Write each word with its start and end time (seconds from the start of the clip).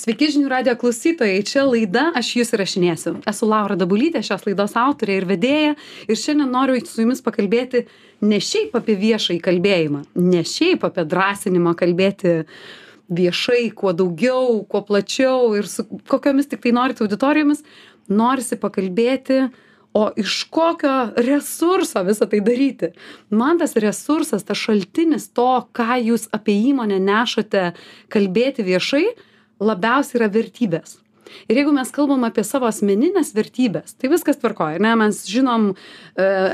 Sveiki 0.00 0.30
žinių 0.32 0.48
radio 0.48 0.72
klausytojai, 0.80 1.42
čia 1.44 1.66
laida 1.68 2.06
Aš 2.16 2.30
jūs 2.38 2.54
įrašinėsiu. 2.56 3.10
Esu 3.28 3.48
Laura 3.50 3.74
Dabulytė, 3.76 4.22
šios 4.24 4.46
laidos 4.46 4.72
autorė 4.80 5.18
ir 5.18 5.26
vedėja. 5.28 5.74
Ir 6.08 6.16
šiandien 6.16 6.48
noriu 6.48 6.78
su 6.88 7.02
jumis 7.02 7.20
pakalbėti 7.20 7.82
ne 8.24 8.38
šiaip 8.40 8.78
apie 8.80 8.96
viešą 8.96 9.36
įkalbėjimą, 9.36 10.00
ne 10.16 10.40
šiaip 10.48 10.88
apie 10.88 11.04
drąsinimą 11.04 11.76
kalbėti 11.76 12.34
viešai, 13.12 13.66
kuo 13.76 13.92
daugiau, 13.92 14.62
kuo 14.72 14.80
plačiau 14.88 15.52
ir 15.60 15.68
su 15.68 15.84
kokiomis 16.08 16.48
tik 16.48 16.64
tai 16.64 16.72
norite 16.80 17.04
auditorijomis, 17.04 17.60
norisi 18.08 18.56
pakalbėti 18.56 19.50
o 19.92 20.08
iš 20.16 20.46
kokio 20.54 21.10
resurso 21.28 22.06
visą 22.08 22.30
tai 22.30 22.40
daryti? 22.46 22.94
Man 23.28 23.60
tas 23.60 23.76
resursas 23.76 24.48
tas 24.48 24.64
šaltinis 24.64 25.28
to 25.36 25.50
ką 25.76 26.00
jūs 26.08 26.30
apie 26.32 26.56
įmonę 26.70 27.02
nešate 27.04 27.74
kalbėti 28.08 28.64
viešai 28.64 29.10
labiausiai 29.60 30.20
yra 30.20 30.30
vertybės. 30.32 30.98
Ir 31.46 31.60
jeigu 31.60 31.72
mes 31.74 31.90
kalbam 31.94 32.24
apie 32.26 32.42
savo 32.46 32.68
asmenines 32.68 33.32
vertybes 33.36 33.94
tai 33.98 34.10
viskas 34.12 34.38
tvarkoj 34.40 34.78
ane 34.78 34.94
mes 34.98 35.20
žinom 35.30 35.68
e, 35.70 35.74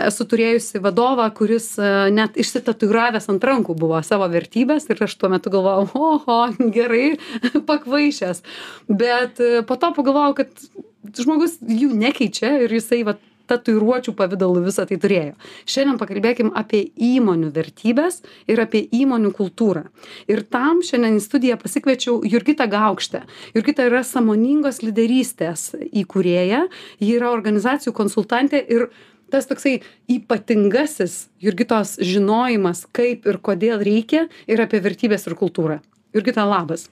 esu 0.09 0.27
turėjusi 0.29 0.83
vadovą 0.85 1.29
kuris 1.37 1.71
e, 1.81 1.93
net 2.13 2.37
išsitatuiravęs 2.41 3.31
ant 3.33 3.47
rankų 3.51 3.77
buvo 3.79 4.01
savo 4.07 4.29
vertybes 4.33 4.89
ir 4.93 5.01
aš 5.07 5.17
tuo 5.21 5.31
metu 5.33 5.53
galvojau 5.55 5.89
oho 6.11 6.41
gerai 6.77 7.17
pakvaišęs. 7.71 8.43
Bet 8.89 9.41
e, 9.41 9.63
po 9.67 9.79
to 9.81 9.93
pagalvojau 9.97 10.37
kad 10.43 10.69
žmogus 11.17 11.59
jų 11.63 11.95
nekeičia 11.97 12.57
ir 12.67 12.77
jisai 12.77 13.05
vat 13.07 13.23
tatuiruočių 13.51 14.15
pavidalu 14.19 14.65
visa 14.67 14.87
tai 14.89 14.99
turėjo. 15.03 15.35
Šiandien 15.69 15.99
pakalbėkim 16.01 16.53
apie 16.59 16.83
įmonių 16.97 17.51
vertybes 17.55 18.23
ir 18.51 18.63
apie 18.63 18.85
įmonių 18.97 19.33
kultūrą. 19.37 19.87
Ir 20.31 20.45
tam 20.53 20.83
šiandien 20.87 21.19
į 21.19 21.25
studiją 21.25 21.59
pasikviečiau 21.63 22.21
jurgitą 22.27 22.69
gaukštę. 22.71 23.25
Jurgita 23.57 23.89
yra 23.89 24.05
sąmoningos 24.07 24.83
lyderystės 24.85 25.73
įkūrėja. 25.91 26.67
Ji 27.03 27.13
yra 27.19 27.33
organizacijų 27.35 27.95
konsultantė 27.97 28.63
ir 28.63 28.89
tas 29.31 29.49
toksai 29.49 29.81
ypatingasis 30.11 31.27
jurgitos 31.43 31.97
žinojimas 31.99 32.85
kaip 32.95 33.27
ir 33.27 33.41
kodėl 33.43 33.83
reikia 33.83 34.27
ir 34.47 34.63
apie 34.63 34.83
vertybes 34.83 35.27
ir 35.27 35.39
kultūrą. 35.39 35.81
Jurgita 36.15 36.47
labas. 36.47 36.87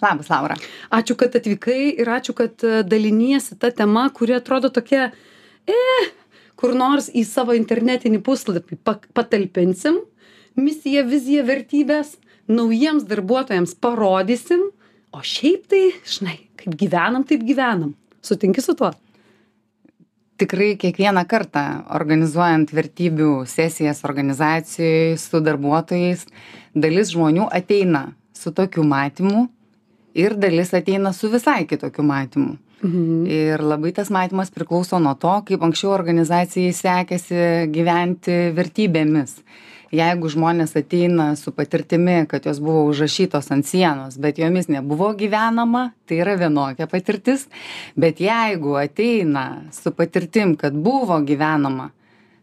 Labas, 0.00 0.30
Laura. 0.32 0.56
Ačiū, 0.96 1.16
kad 1.18 1.34
atvykai 1.36 1.90
ir 2.00 2.08
ačiū, 2.08 2.32
kad 2.36 2.62
daliniesi 2.88 3.58
tą 3.60 3.68
temą, 3.76 4.06
kuri 4.16 4.38
atrodo 4.38 4.70
tokia, 4.72 5.10
e, 5.68 6.08
kur 6.60 6.76
nors 6.76 7.08
į 7.12 7.24
savo 7.28 7.56
internetinį 7.56 8.20
puslapį 8.24 8.78
patalpinsim, 9.16 10.00
misiją, 10.60 11.06
viziją, 11.08 11.44
vertybės, 11.48 12.16
naujiems 12.50 13.06
darbuotojams 13.08 13.76
parodysim, 13.80 14.68
o 15.10 15.22
šiaip 15.26 15.68
tai, 15.70 15.84
žinai, 16.06 16.36
kaip 16.60 16.76
gyvenam, 16.78 17.24
taip 17.26 17.44
gyvenam. 17.46 17.94
Sutinki 18.22 18.62
su 18.62 18.74
tuo? 18.78 18.92
Tikrai 20.40 20.74
kiekvieną 20.80 21.24
kartą 21.28 21.62
organizuojant 21.92 22.70
vertybių 22.72 23.44
sesijas 23.48 24.00
organizacijai 24.08 25.18
su 25.20 25.40
darbuotojais, 25.44 26.24
dalis 26.72 27.12
žmonių 27.12 27.48
ateina 27.52 28.06
su 28.36 28.52
tokiu 28.56 28.84
matymu, 28.88 29.48
ir 30.14 30.36
dalis 30.38 30.74
ateina 30.74 31.12
su 31.12 31.30
visai 31.30 31.64
kitokiu 31.66 32.04
matymu. 32.04 32.56
Mhm. 32.82 33.26
Ir 33.28 33.60
labai 33.60 33.92
tas 33.92 34.08
matymas 34.08 34.50
priklauso 34.50 34.98
nuo 34.98 35.14
to, 35.14 35.32
kaip 35.44 35.60
anksčiau 35.62 35.92
organizacijai 35.92 36.72
sekėsi 36.72 37.42
gyventi 37.74 38.38
vertybėmis. 38.56 39.36
Jeigu 39.90 40.28
žmonės 40.30 40.76
ateina 40.78 41.32
su 41.34 41.50
patirtimi, 41.50 42.22
kad 42.30 42.44
jos 42.46 42.60
buvo 42.62 42.84
užrašytos 42.92 43.50
ant 43.50 43.66
sienos, 43.66 44.16
bet 44.22 44.38
jomis 44.38 44.68
nebuvo 44.70 45.10
gyvenama, 45.18 45.90
tai 46.06 46.20
yra 46.22 46.36
vienokia 46.38 46.86
patirtis. 46.86 47.48
Bet 47.98 48.22
jeigu 48.22 48.76
ateina 48.78 49.64
su 49.74 49.90
patirtim, 49.90 50.54
kad 50.56 50.78
buvo 50.78 51.18
gyvenama, 51.26 51.90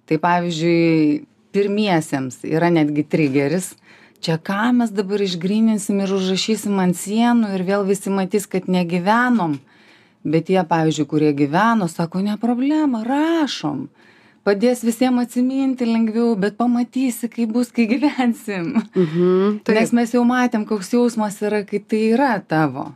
tai 0.05 0.19
pavyzdžiui, 0.19 1.23
pirmiesiems 1.55 2.43
yra 2.45 2.67
netgi 2.69 3.07
trigeris, 3.07 3.71
čia 4.21 4.37
ką 4.37 4.71
mes 4.79 4.91
dabar 4.93 5.21
išgryninsim 5.23 6.01
ir 6.03 6.13
užrašysim 6.13 6.77
ant 6.81 6.97
sienų 6.97 7.53
ir 7.55 7.65
vėl 7.67 7.85
visi 7.87 8.13
matys 8.13 8.47
kad 8.49 8.69
negyvenom. 8.71 9.57
Bet 10.27 10.49
tie 10.49 10.59
pavyzdžiui 10.67 11.07
kurie 11.07 11.31
gyveno 11.37 11.87
sako 11.87 12.23
ne 12.25 12.35
problema 12.41 13.03
rašom. 13.07 13.87
Padės 14.47 14.79
visiem 14.87 15.17
atsiminti 15.19 15.83
lengviau 15.87 16.31
bet 16.39 16.55
pamatysi 16.59 17.27
kaip 17.31 17.51
bus 17.51 17.69
kai 17.75 17.83
gyvensim. 17.89 18.77
Mhm, 18.95 19.59
nes 19.75 19.93
mes 19.95 20.15
jau 20.15 20.23
matėm 20.27 20.63
koks 20.67 20.93
jausmas 20.95 21.41
yra 21.43 21.65
kai 21.67 21.81
tai 21.83 22.01
yra 22.13 22.37
tavo. 22.39 22.93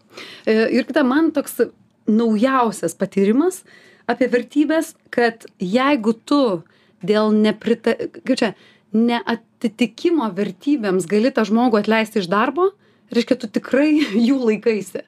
E, 0.47 0.55
ir 0.71 0.87
kita 0.87 1.03
man 1.03 1.31
toks 1.35 1.59
naujausias 2.07 2.95
patyrimas 2.95 3.61
apie 4.07 4.29
vertybes 4.31 4.95
kad 5.11 5.45
jeigu 5.59 6.15
tu 6.25 6.63
dėl 7.03 7.35
neprita 7.35 7.95
kaip 7.99 8.37
čia 8.39 8.53
neatitikimo 8.95 10.27
vertybėms 10.35 11.07
gali 11.09 11.31
tą 11.31 11.45
žmogų 11.47 11.81
atleisti 11.81 12.21
iš 12.21 12.29
darbo 12.31 12.71
reiškia 13.15 13.39
tu 13.39 13.49
tikrai 13.51 13.89
jų 14.27 14.37
laikaisi 14.41 15.05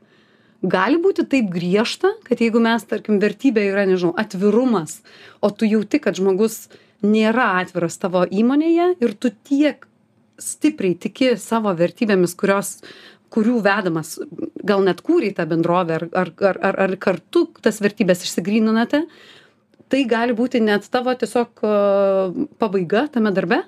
gali 0.63 0.99
būti 1.03 1.25
taip 1.27 1.49
griežta 1.51 2.13
kad 2.27 2.41
jeigu 2.41 2.61
mes 2.63 2.85
tarkim 2.87 3.19
vertybė 3.23 3.67
yra 3.71 3.87
nežinau 3.89 4.13
atvirumas 4.19 5.01
o 5.43 5.51
tu 5.51 5.67
jauti 5.67 5.99
kad 6.03 6.19
žmogus 6.19 6.67
nėra 7.03 7.57
atviras 7.63 7.99
tavo 7.99 8.23
įmonėje 8.23 8.93
ir 9.03 9.17
tu 9.19 9.33
tiek 9.43 9.83
stipriai 10.39 10.95
tiki 10.95 11.33
savo 11.37 11.73
vertybėmis 11.77 12.37
kurios 12.39 12.77
kurių 13.33 13.59
vedamas 13.65 14.15
gal 14.63 14.83
net 14.85 15.01
kūrei 15.05 15.33
tą 15.35 15.45
bendrovę 15.49 15.99
ar 15.99 16.07
ar 16.13 16.33
ar 16.49 16.59
ar 16.69 16.79
ar 16.87 16.95
kartu 17.01 17.47
tas 17.61 17.81
vertybes 17.83 18.23
išsigryninate 18.23 19.03
tai 19.91 20.03
gali 20.09 20.33
būti 20.37 20.61
net 20.63 20.87
tavo 20.89 21.13
tiesiog 21.13 21.59
pabaiga 22.61 23.07
tame 23.13 23.33
darbe? 23.35 23.61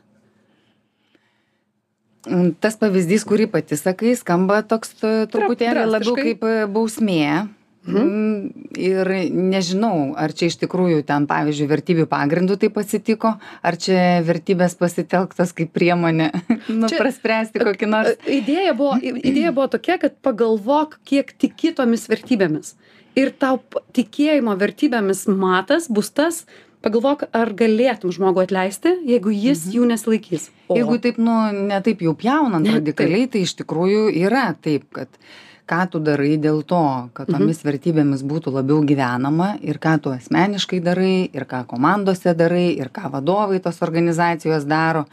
Mm, 2.26 2.56
tas 2.62 2.78
pavyzdys, 2.82 3.26
kurį 3.28 3.50
pati 3.54 3.78
sakai, 3.80 4.16
skamba 4.18 4.64
toks 4.66 4.96
truputėlį 5.02 5.86
labiau 5.90 6.18
kaip 6.18 6.46
e, 6.48 6.58
bausmė. 6.72 7.46
Mhm. 7.86 8.02
Mm, 8.02 8.70
ir 8.82 9.10
nežinau, 9.30 10.16
ar 10.18 10.34
čia 10.34 10.50
iš 10.50 10.56
tikrųjų 10.64 11.04
ten, 11.06 11.28
pavyzdžiui, 11.30 11.68
vertybių 11.70 12.08
pagrindų 12.10 12.58
taip 12.64 12.80
atsitiko, 12.82 13.36
ar 13.38 13.78
čia 13.78 14.24
vertybės 14.26 14.74
pasitelktas 14.80 15.54
kaip 15.54 15.70
priemonė, 15.76 16.32
nu, 16.80 16.90
čia, 16.90 16.98
praspręsti 17.04 17.62
kokį 17.62 17.92
nors. 17.92 18.18
Idėja 18.26 18.74
buvo, 18.74 18.98
idėja 18.98 19.54
buvo 19.54 19.70
tokia, 19.78 20.00
kad 20.02 20.18
pagalvok, 20.26 20.98
kiek 21.06 21.30
tiki 21.38 21.76
tomis 21.78 22.10
vertybėmis 22.10 22.74
ir 23.16 23.32
tau 23.40 23.60
tikėjimo 23.96 24.56
vertybėmis 24.60 25.26
matas 25.32 25.88
bus 25.92 26.12
tas 26.12 26.44
pagalvok 26.86 27.26
ar 27.34 27.54
galėtum 27.58 28.14
žmogų 28.14 28.46
atleisti 28.46 28.94
jeigu 29.10 29.34
jis 29.34 29.66
mhm. 29.66 29.74
jų 29.78 29.90
nesilaikys 29.94 30.52
o 30.70 30.78
jeigu 30.78 31.00
taip 31.02 31.18
nu 31.22 31.34
ne 31.56 31.82
taip 31.86 32.06
jau 32.06 32.14
pjaunant 32.18 32.70
radikaliai 32.70 33.28
tai 33.32 33.44
iš 33.48 33.58
tikrųjų 33.62 34.08
yra 34.26 34.52
taip 34.62 34.88
kad 34.96 35.20
ką 35.66 35.80
tu 35.90 36.00
darai 36.06 36.36
dėl 36.38 36.62
to 36.62 36.84
kad 37.18 37.30
mhm. 37.30 37.40
tomis 37.40 37.64
vertybėmis 37.66 38.22
būtų 38.28 38.54
labiau 38.54 38.84
gyvenama 38.86 39.56
ir 39.66 39.82
ką 39.82 39.98
tu 40.04 40.14
asmeniškai 40.14 40.82
darai 40.86 41.26
ir 41.26 41.48
ką 41.50 41.64
komandose 41.72 42.36
darai 42.38 42.68
ir 42.76 42.92
ką 42.94 43.10
vadovai 43.18 43.62
tos 43.66 43.82
organizacijos 43.86 44.68
daro 44.70 45.08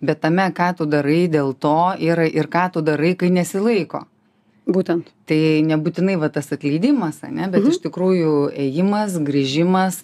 bet 0.00 0.22
tame 0.24 0.48
ką 0.56 0.70
tu 0.80 0.88
darai 0.88 1.26
dėl 1.28 1.52
to 1.52 1.80
yra 2.00 2.24
ir 2.28 2.48
ką 2.48 2.70
tu 2.72 2.84
darai 2.84 3.12
kai 3.20 3.28
nesilaiko 3.34 4.06
būtent. 4.68 5.08
Tai 5.28 5.38
nebūtinai 5.64 6.18
va 6.20 6.28
tas 6.32 6.52
atleidimas 6.52 7.22
ane 7.24 7.48
bet 7.48 7.62
Mhm. 7.62 7.70
iš 7.72 7.78
tikrųjų 7.86 8.32
ėjimas 8.52 9.16
grįžimas 9.24 10.02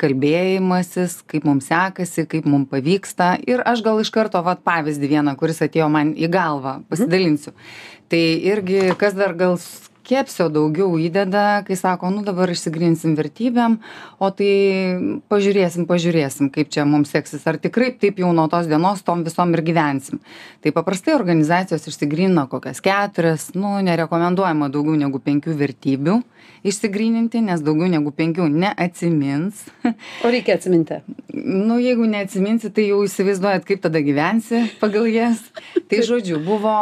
kalbėjimasis 0.00 1.22
kaip 1.28 1.44
mum 1.44 1.60
sekasi 1.60 2.26
kaip 2.28 2.46
mum 2.46 2.66
pavyksta. 2.66 3.36
Ir 3.46 3.62
aš 3.64 3.82
gal 3.84 4.00
iš 4.00 4.10
karto 4.10 4.42
vat 4.42 4.64
pavyzdį 4.64 5.08
vieną 5.14 5.36
kuris 5.36 5.60
atėjo 5.64 5.90
man 5.90 6.14
į 6.14 6.28
galvą. 6.32 6.82
Pasidalinsiu. 6.88 7.52
Tai 8.08 8.22
irgi 8.52 8.94
kas 8.98 9.14
dar 9.14 9.34
gal 9.34 9.58
skepsio 10.06 10.46
daugiau 10.52 10.94
įdeda 11.02 11.64
kai 11.66 11.74
sako 11.78 12.12
nu 12.14 12.22
dabar 12.22 12.50
išsigryninsim 12.52 13.16
vertybėm 13.18 13.80
o 14.22 14.28
tai 14.30 14.50
pažiūrėsim 15.32 15.88
pažiūrėsim 15.90 16.52
kaip 16.54 16.70
čia 16.70 16.84
mum 16.86 17.02
seksis 17.08 17.42
ar 17.50 17.58
tikrai 17.58 17.90
taip 17.90 18.20
jau 18.22 18.30
nuo 18.36 18.46
tos 18.52 18.70
dienos 18.70 19.02
tom 19.02 19.24
visom 19.26 19.54
ir 19.56 19.64
gyvensim. 19.66 20.22
Tai 20.62 20.70
paprastai 20.76 21.16
organizacijos 21.18 21.88
išsigrynina 21.90 22.46
kokias 22.52 22.78
keturias 22.84 23.50
nu 23.58 23.74
nerekomenduojama 23.82 24.70
daugiau 24.70 24.94
negu 25.00 25.22
penkių 25.26 25.58
vertybių 25.58 26.20
išsigryninti 26.66 27.40
nes 27.44 27.62
daugiau 27.64 27.88
negu 27.90 28.12
penkių 28.14 28.48
neatsimins. 28.50 29.66
O 30.24 30.30
reikia 30.32 30.56
atsiminti. 30.56 30.98
Nu 31.32 31.76
jeigu 31.80 32.06
neatsiminsi 32.10 32.70
tai 32.74 32.88
jau 32.88 33.02
įsivaizduojat 33.06 33.66
kaip 33.68 33.82
tada 33.84 34.00
gyvensi 34.04 34.64
pagal 34.80 35.06
jas. 35.10 35.42
Tai 35.90 36.00
žodžiu 36.08 36.40
buvo 36.44 36.74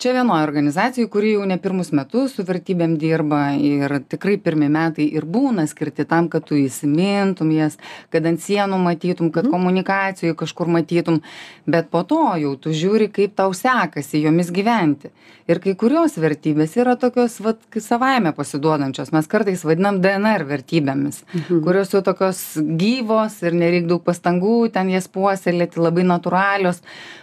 čia 0.00 0.14
vienoj 0.16 0.44
organizacijoj 0.46 1.10
kuri 1.12 1.34
jau 1.36 1.46
ne 1.48 1.58
pirmus 1.62 1.92
metus 1.96 2.38
su 2.42 2.48
vertybėm 2.48 2.96
dirba 2.98 3.54
ir 3.54 4.00
tikrai 4.10 4.36
pirmi 4.42 4.68
metai 4.72 5.06
ir 5.14 5.24
būna 5.24 5.66
skirti 5.70 6.04
tam 6.08 6.28
kad 6.32 6.44
tu 6.48 6.56
įsimintum 6.58 7.52
jas 7.54 7.78
kad 8.10 8.26
ant 8.26 8.42
sienų 8.42 8.78
matytum 8.82 9.30
kad 9.34 9.46
komunikacijoj 9.52 10.34
kažkur 10.38 10.70
matytum 10.72 11.20
bet 11.66 11.90
po 11.90 12.02
to 12.02 12.20
jau 12.42 12.54
tu 12.56 12.74
žiūri 12.74 13.10
kaip 13.14 13.36
tau 13.38 13.52
sekasi 13.54 14.22
jomis 14.24 14.50
gyventi. 14.50 15.12
Ir 15.50 15.58
kai 15.62 15.74
kurios 15.78 16.16
vertybės 16.22 16.76
yra 16.78 16.94
tokios 16.96 17.40
vat 17.42 17.58
savaime 17.82 18.30
pasiduodančios. 18.34 19.10
Mes 19.14 19.26
kartais 19.26 19.64
vadinam 19.66 20.00
dnr 20.02 20.46
vertybėmis 20.48 21.22
kurios 21.50 21.94
jau 21.94 22.02
tokios 22.02 22.42
gyvos 22.58 23.40
ir 23.46 23.58
nereik 23.58 23.88
daug 23.90 24.02
pastangų 24.06 24.72
ten 24.74 24.90
jas 24.90 25.10
puoselėti 25.10 25.82
labai 25.82 26.06
natūralios. 26.06 26.82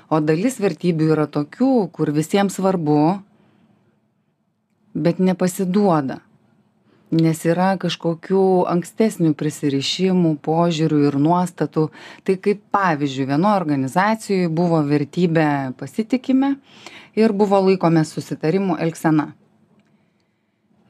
O 0.09 0.19
dalis 0.23 0.57
vertybių 0.61 1.11
yra 1.13 1.27
tokių 1.29 1.89
kur 1.93 2.11
visiems 2.15 2.55
svarbu 2.57 3.19
bet 4.93 5.19
nepasiduoda 5.19 6.21
nes 7.09 7.41
yra 7.47 7.73
kažkokių 7.81 8.43
ankstesnių 8.69 9.33
prisirišimų 9.37 10.35
požiūrių 10.45 11.01
ir 11.09 11.17
nuostatų. 11.21 11.87
Tai 12.25 12.35
kaip 12.43 12.61
pavyzdžiui 12.73 13.29
vienoj 13.31 13.55
organizacijoj 13.57 14.49
buvo 14.53 14.81
vertybė 14.85 15.73
pasitikime 15.79 16.55
ir 17.17 17.33
buvo 17.33 17.61
laikomės 17.65 18.13
susitarimų 18.13 18.77
elgsena 18.85 19.31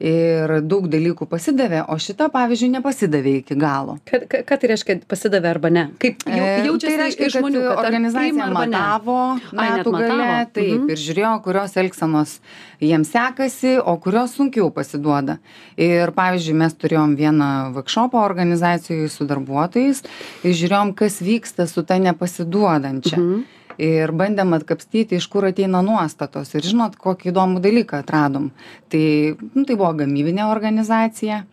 ir 0.00 0.54
daug 0.64 0.86
dalykų 0.88 1.26
pasidavė 1.28 1.82
o 1.92 1.96
šita 2.00 2.30
pavyzdžiui 2.32 2.70
nepasidavė 2.78 3.34
iki 3.42 3.54
galo 3.60 3.98
Ką, 4.08 4.22
ką, 4.30 4.40
ką 4.48 4.56
tai 4.62 4.70
reiškia 4.72 4.96
pasidavė 5.10 5.50
arba 5.50 5.70
ne? 5.70 5.82
Kaip 6.00 6.24
jau, 6.24 6.40
E, 6.40 6.64
jaučiasi 6.66 6.96
tai 6.96 7.02
reiškia, 7.04 7.26
iš 7.28 7.36
žmonių, 7.36 7.60
kad 7.60 7.68
kad 7.68 7.78
ar 7.78 7.84
organizacija 7.90 8.32
priima 8.32 8.46
arba 8.48 8.64
ne? 8.64 8.70
matavo 8.72 9.18
Ai, 9.20 9.38
net 9.60 9.76
metų 9.80 9.92
gale, 9.92 10.08
matavo? 10.16 10.50
taip, 10.56 10.78
Mhm. 10.80 10.90
ir 10.90 10.96
žiūrėjo, 11.04 11.32
kurios 11.44 11.76
elgsenos 11.76 12.34
jiems 12.80 13.10
sekasi, 13.12 13.76
o 13.84 13.96
kurios 14.00 14.34
sunkiau 14.38 14.70
pasiduoda. 14.72 15.36
Ir 15.76 16.10
pavyzdžiui, 16.16 16.56
mes 16.64 16.72
turėjom 16.80 17.16
vieną 17.20 17.50
workshopą 17.76 18.24
organizacijoje 18.24 19.08
su 19.12 19.26
darbuotojais 19.28 20.02
ir 20.44 20.52
žiūrėjom, 20.56 20.94
kas 20.96 21.20
vyksta 21.20 21.68
su 21.68 21.82
ta 21.82 21.98
nepasiduodančia. 21.98 23.16
Mhm. 23.18 23.44
Ir 23.78 24.10
bandėm 24.16 24.56
atkapstyti, 24.56 25.20
iš 25.20 25.28
kur 25.30 25.46
ateina 25.48 25.82
nuostatos. 25.84 26.50
Ir 26.56 26.66
žinot, 26.66 26.96
kokį 27.00 27.30
įdomų 27.30 27.62
dalyką 27.64 28.00
atradom. 28.02 28.50
Tai, 28.90 29.04
nu, 29.54 29.64
tai 29.64 29.76
buvo 29.76 29.92
gamybinė 30.02 30.48
organizacija. 30.50 31.44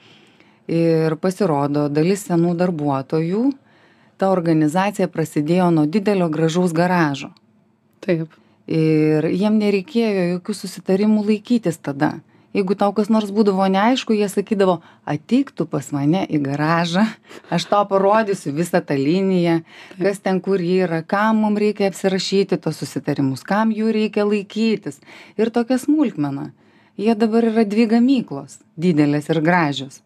Ir 0.68 1.16
pasirodo, 1.22 1.86
dalis 1.94 2.25
senų 2.28 2.56
darbuotojų, 2.60 3.44
ta 4.19 4.31
organizacija 4.34 5.08
prasidėjo 5.08 5.69
nuo 5.72 5.86
didelio 5.88 6.28
gražaus 6.34 6.74
garažo. 6.75 7.31
Taip. 8.04 8.34
Ir 8.68 9.24
jiem 9.31 9.62
nereikėjo 9.62 10.25
jokių 10.34 10.56
susitarimų 10.60 11.24
laikytis 11.30 11.78
tada. 11.80 12.18
Jeigu 12.57 12.74
tau 12.74 12.89
kas 12.98 13.12
nors 13.13 13.30
būdavo 13.30 13.68
neaišku, 13.69 14.15
jie 14.18 14.25
sakydavo, 14.33 14.80
ateik 15.06 15.51
tu 15.54 15.68
pas 15.69 15.92
mane 15.94 16.24
į 16.25 16.39
garažą, 16.42 17.04
aš 17.54 17.68
tau 17.69 17.83
parodysiu 17.86 18.50
visą 18.56 18.81
tą 18.81 18.98
liniją, 18.98 19.59
kas 20.00 20.24
ten 20.25 20.39
kur 20.42 20.63
yra, 20.63 21.04
kam 21.06 21.44
mums 21.44 21.62
reikia 21.62 21.92
apsirašyti 21.92 22.57
tos 22.63 22.81
susitarimus, 22.81 23.45
kam 23.45 23.69
jų 23.69 23.94
reikia 24.00 24.25
laikytis. 24.25 24.98
Ir 25.38 25.54
tokia 25.54 25.77
smulkmena. 25.83 26.50
Jie 26.98 27.13
dabar 27.13 27.45
yra 27.45 27.62
dvi 27.62 27.86
gamyklos, 27.94 28.57
didelės 28.74 29.30
ir 29.30 29.44
gražios. 29.45 30.01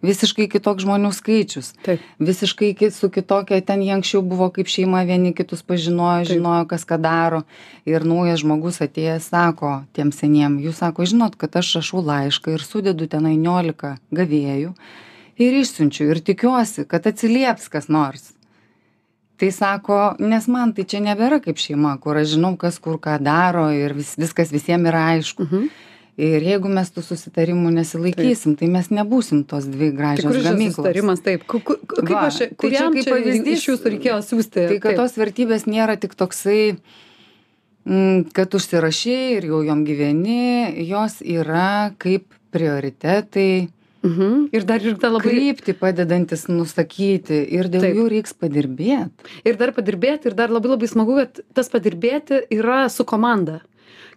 Visiškai 0.00 0.46
kitoks 0.48 0.86
žmonių 0.86 1.10
skaičius. 1.12 1.74
Taip. 1.84 2.00
visiškai 2.18 2.72
ki 2.76 2.88
su 2.90 3.10
kitokia 3.12 3.60
ten 3.60 3.82
jie 3.84 3.92
anksčiau 3.92 4.22
buvo 4.24 4.48
kaip 4.48 4.70
šeima 4.72 5.02
vieni 5.04 5.34
kitus 5.36 5.60
pažinojo 5.62 6.24
žinojo 6.24 6.64
kas 6.70 6.86
ką 6.88 6.96
daro. 6.96 7.42
Ir 7.84 8.06
naujas 8.08 8.40
žmogus 8.40 8.80
atėjęs 8.80 9.28
sako 9.28 9.82
tiem 9.92 10.12
seniem 10.12 10.56
jūs 10.64 10.80
sako 10.80 11.04
žinot 11.04 11.36
kad 11.36 11.60
aš 11.60 11.74
rašau 11.80 12.00
laišką 12.00 12.56
ir 12.56 12.64
sudedu 12.64 13.10
tenai 13.12 13.36
niolika 13.36 13.98
gavėjų 14.10 14.72
ir 15.40 15.60
išsiunčiu 15.60 16.08
ir 16.14 16.24
tikiuosi 16.24 16.86
kad 16.88 17.04
atsilieps 17.06 17.68
kas 17.68 17.92
nors. 17.92 18.32
Tai 19.36 19.52
sako 19.52 20.00
nes 20.20 20.48
man 20.48 20.72
tai 20.76 20.88
čia 20.88 21.04
nebėra 21.04 21.42
kaip 21.44 21.60
šeima 21.60 21.98
kur 22.00 22.16
aš 22.16 22.38
žinau 22.38 22.56
kas 22.56 22.80
kur 22.80 22.96
ką 22.96 23.20
daro 23.20 23.68
ir 23.72 23.92
vis 24.00 24.16
viskas 24.16 24.48
visiem 24.48 24.88
yra 24.88 25.10
aišku. 25.12 25.44
Mhm. 25.44 25.70
Ir 26.20 26.44
jeigu 26.44 26.70
mes 26.72 26.90
tų 26.92 27.04
susitarimų 27.06 27.72
nesilaikysim 27.78 28.56
tai 28.60 28.68
mes 28.72 28.90
nebūsim 28.92 29.42
tos 29.48 29.68
dvi 29.70 29.90
Tai 29.90 29.98
gražios 29.98 30.36
čia 30.36 30.44
gamyklos 30.46 30.76
susitarimas, 30.76 31.22
taip. 31.24 31.46
Ku, 31.50 31.60
kaip 31.64 32.10
Va, 32.10 32.26
aš, 32.28 32.42
tai 32.42 32.48
čia 32.50 32.60
kuriam 32.62 32.96
kaip 32.96 33.10
pavyzdys, 33.14 33.56
iš 33.56 33.68
jūsų 33.70 33.94
reikėjo 33.96 34.20
siūsti? 34.28 34.66
Tai 34.74 34.78
kad 34.84 34.90
Taip. 34.92 35.00
tos 35.02 35.18
vertybės 35.20 35.66
nėra 35.70 35.96
tik 36.00 36.16
toksai, 36.20 36.60
mm, 37.88 38.30
kad 38.36 38.56
užsirašai 38.60 39.20
ir 39.40 39.50
jau 39.50 39.64
jom 39.66 39.84
gyveni, 39.88 40.40
jos 40.90 41.20
yra 41.24 41.92
kaip 41.98 42.28
prioritetai, 42.54 43.70
Mhm. 44.00 44.48
Ir 44.52 44.64
dar 44.64 44.80
ir 44.80 44.96
ta 44.96 45.10
labai... 45.12 45.28
krypti 45.28 45.74
padedantis 45.76 46.46
nusakyti 46.48 47.36
ir 47.52 47.68
dėl 47.68 47.84
Taip. 47.84 47.98
jų 47.98 48.06
reiks 48.08 48.32
padirbėti. 48.32 49.28
Ir 49.44 49.58
dar 49.60 49.74
padirbėti, 49.76 50.30
ir 50.30 50.36
dar 50.38 50.48
labai 50.48 50.72
labai 50.72 50.88
smagu, 50.88 51.18
kad 51.20 51.42
tas 51.52 51.68
padirbėti 51.68 52.46
yra 52.56 52.88
su 52.88 53.04
komanda. 53.04 53.60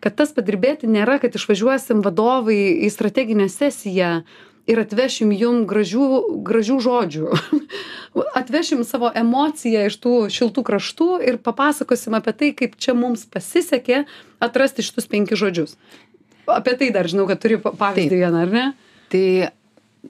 Kad 0.04 0.18
tas 0.20 0.34
padirbėti 0.36 0.90
nėra, 0.92 1.20
kad 1.24 1.36
išvažiuosim 1.36 2.04
vadovai 2.04 2.60
į 2.84 2.90
strateginę 2.92 3.48
sesiją 3.52 4.24
ir 4.70 4.80
atvešim 4.80 5.32
jum 5.36 5.64
gražių, 5.68 6.08
gražių 6.48 6.78
žodžių. 6.84 7.32
atvešim 8.42 8.84
savo 8.88 9.12
emociją 9.16 9.88
iš 9.90 9.98
tų 10.04 10.14
šiltų 10.34 10.64
kraštų 10.70 11.10
ir 11.28 11.40
papasakosim 11.44 12.16
apie 12.20 12.36
tai, 12.38 12.52
kaip 12.58 12.78
čia 12.80 12.96
mums 12.98 13.26
pasisekė 13.30 14.04
atrasti 14.44 14.86
šitus 14.86 15.10
penkis 15.12 15.42
žodžius. 15.42 15.76
Apie 16.48 16.76
tai 16.80 16.92
dar 16.96 17.08
žinau, 17.08 17.28
kad 17.30 17.40
turi 17.44 17.60
pa- 17.62 17.74
pavyzdį 17.76 18.10
Taip. 18.12 18.24
vieną, 18.24 18.46
ar 18.48 18.52
ne? 18.54 18.66
Tai 19.14 19.26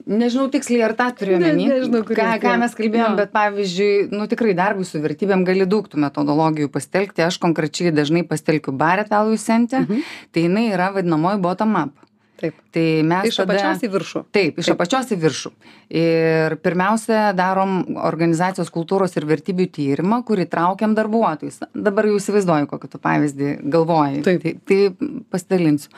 nežinau 0.06 0.48
tiksliai, 0.50 0.82
ar 0.88 0.94
tą 0.98 1.06
turiu 1.16 1.38
Ne- 1.38 1.52
omeny, 1.52 1.68
nežinau, 1.70 2.02
kurį 2.04 2.18
ką, 2.18 2.30
ką 2.42 2.54
mes 2.58 2.74
kalbėjom, 2.74 3.10
Jo. 3.14 3.16
bet 3.16 3.32
pavyzdžiui, 3.32 4.10
nu 4.12 4.26
tikrai 4.26 4.54
darbui 4.58 4.84
su 4.84 4.98
vertybėm 4.98 5.44
gali 5.46 5.66
daug 5.66 5.86
tų 5.88 6.00
metodologijų 6.02 6.68
pastelgti. 6.74 7.22
Aš 7.24 7.38
konkrečiai 7.38 7.92
dažnai 7.94 8.24
pastelkiu 8.26 8.72
Barrett 8.76 9.12
Alusentę, 9.12 9.84
Mhm. 9.86 10.02
tai 10.32 10.42
jinai 10.48 10.72
yra 10.74 10.92
vadinamoji 10.92 11.40
bottom 11.40 11.76
up. 11.76 11.92
Taip. 12.36 12.54
Tai 12.72 13.02
mes 13.06 13.24
Iš 13.30 13.36
tada- 13.38 13.54
apačios 13.54 13.80
į 13.86 13.88
viršų. 13.94 14.24
Taip, 14.32 14.58
iš 14.58 14.66
Taip. 14.66 14.74
apačios 14.80 15.06
į 15.14 15.16
viršų. 15.22 15.50
Ir 15.90 16.56
pirmiausia, 16.56 17.32
darom 17.32 17.96
organizacijos 17.96 18.68
kultūros 18.74 19.16
ir 19.16 19.22
vertybių 19.24 19.70
tyrimą, 19.70 20.24
kurį 20.26 20.48
traukiam 20.50 20.94
darbuotojus. 20.96 21.60
Dabar 21.72 22.04
jau 22.04 22.16
įsivaizduoju, 22.18 22.66
kokį 22.66 22.90
tu 22.90 22.98
pavyzdį 22.98 23.70
galvoji. 23.70 24.22
Taip. 24.24 24.42
Tai, 24.42 24.54
tai 24.66 24.90
pasidalinsiu. 25.30 25.88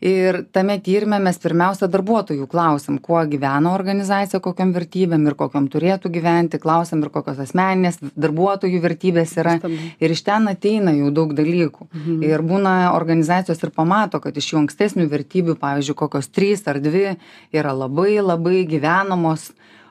Ir 0.00 0.38
tame 0.52 0.78
tyrime 0.80 1.18
mes 1.20 1.36
pirmiausia 1.40 1.84
darbuotojų 1.92 2.46
klausim, 2.48 2.96
kuo 3.04 3.20
gyvena 3.28 3.74
organizacija, 3.76 4.40
kokiam 4.40 4.72
vertybėm 4.72 5.26
ir 5.28 5.36
kokiam 5.36 5.66
turėtų 5.68 6.08
gyventi, 6.14 6.60
klausim 6.62 7.02
ir 7.04 7.10
kokios 7.12 7.42
asmeninės 7.44 8.00
darbuotojų 8.16 8.80
vertybės 8.80 9.36
yra. 9.42 9.58
Ir 10.00 10.16
iš 10.16 10.24
ten 10.24 10.48
ateina 10.48 10.94
jau 10.96 11.12
daug 11.12 11.34
dalykų. 11.36 11.90
Mhm. 11.92 12.22
Ir 12.30 12.44
būna 12.48 12.74
organizacijos 12.96 13.60
ir 13.60 13.74
pamato, 13.76 14.22
kad 14.24 14.36
iš 14.36 14.54
jų 14.54 14.62
ankstesnių 14.64 15.08
vertybių, 15.12 15.58
pavyzdžiui, 15.60 15.98
kokios 16.00 16.32
trys 16.32 16.64
ar 16.70 16.80
dvi 16.80 17.18
yra 17.52 17.76
labai 17.76 18.16
labai 18.24 18.64
gyvenamos, 18.64 19.50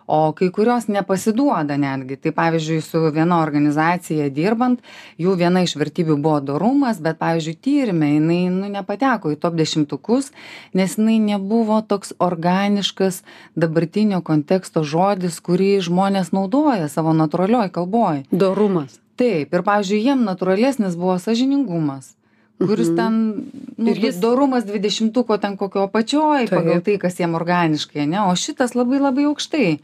o 0.09 0.31
kai 0.33 0.49
kurios 0.49 0.87
nepasiduoda 0.89 1.77
netgi. 1.77 2.17
Tai 2.17 2.33
pavyzdžiui, 2.39 2.81
su 2.81 3.01
viena 3.13 3.39
organizacija 3.43 4.29
dirbant, 4.33 4.81
jų 5.21 5.35
viena 5.37 5.61
iš 5.65 5.75
vertybių 5.77 6.17
buvo 6.17 6.39
dorumas, 6.51 6.97
bet 7.05 7.19
pavyzdžiui, 7.21 7.57
tyrimė 7.65 8.09
jinai 8.15 8.39
nu, 8.53 8.71
nepateko 8.73 9.33
į 9.35 9.39
top 9.43 9.57
dešimtukus, 9.59 10.31
nes 10.73 10.97
jinai 10.97 11.19
nebuvo 11.29 11.81
toks 11.85 12.15
organiškas 12.17 13.21
dabartinio 13.53 14.23
konteksto 14.25 14.83
žodis, 14.83 15.37
kurį 15.45 15.75
žmonės 15.85 16.33
naudoja 16.33 16.89
savo 16.89 17.13
natūralioj 17.13 17.69
kalboj. 17.77 18.25
Dorumas. 18.33 18.97
Taip, 19.19 19.51
ir 19.53 19.65
pavyzdžiui, 19.67 20.05
jiem 20.09 20.21
natūralesnis 20.23 20.93
buvo 20.95 21.17
sažiningumas, 21.19 22.13
kuris 22.59 22.89
Mhm. 22.91 22.95
ten, 22.95 23.13
nu, 23.77 23.91
Ir 23.91 23.97
jis- 23.97 24.19
dorumas 24.19 24.65
dvidešimtuko 24.67 25.37
ten 25.39 25.55
kokio 25.57 25.87
apačioj, 25.87 26.47
Taip. 26.47 26.59
pagal 26.59 26.81
tai, 26.83 26.97
kas 26.99 27.15
jiem 27.19 27.33
organiškai, 27.35 28.05
ne, 28.07 28.19
o 28.21 28.35
šitas 28.35 28.75
labai 28.75 28.99
labai 28.99 29.23
aukštai. 29.31 29.79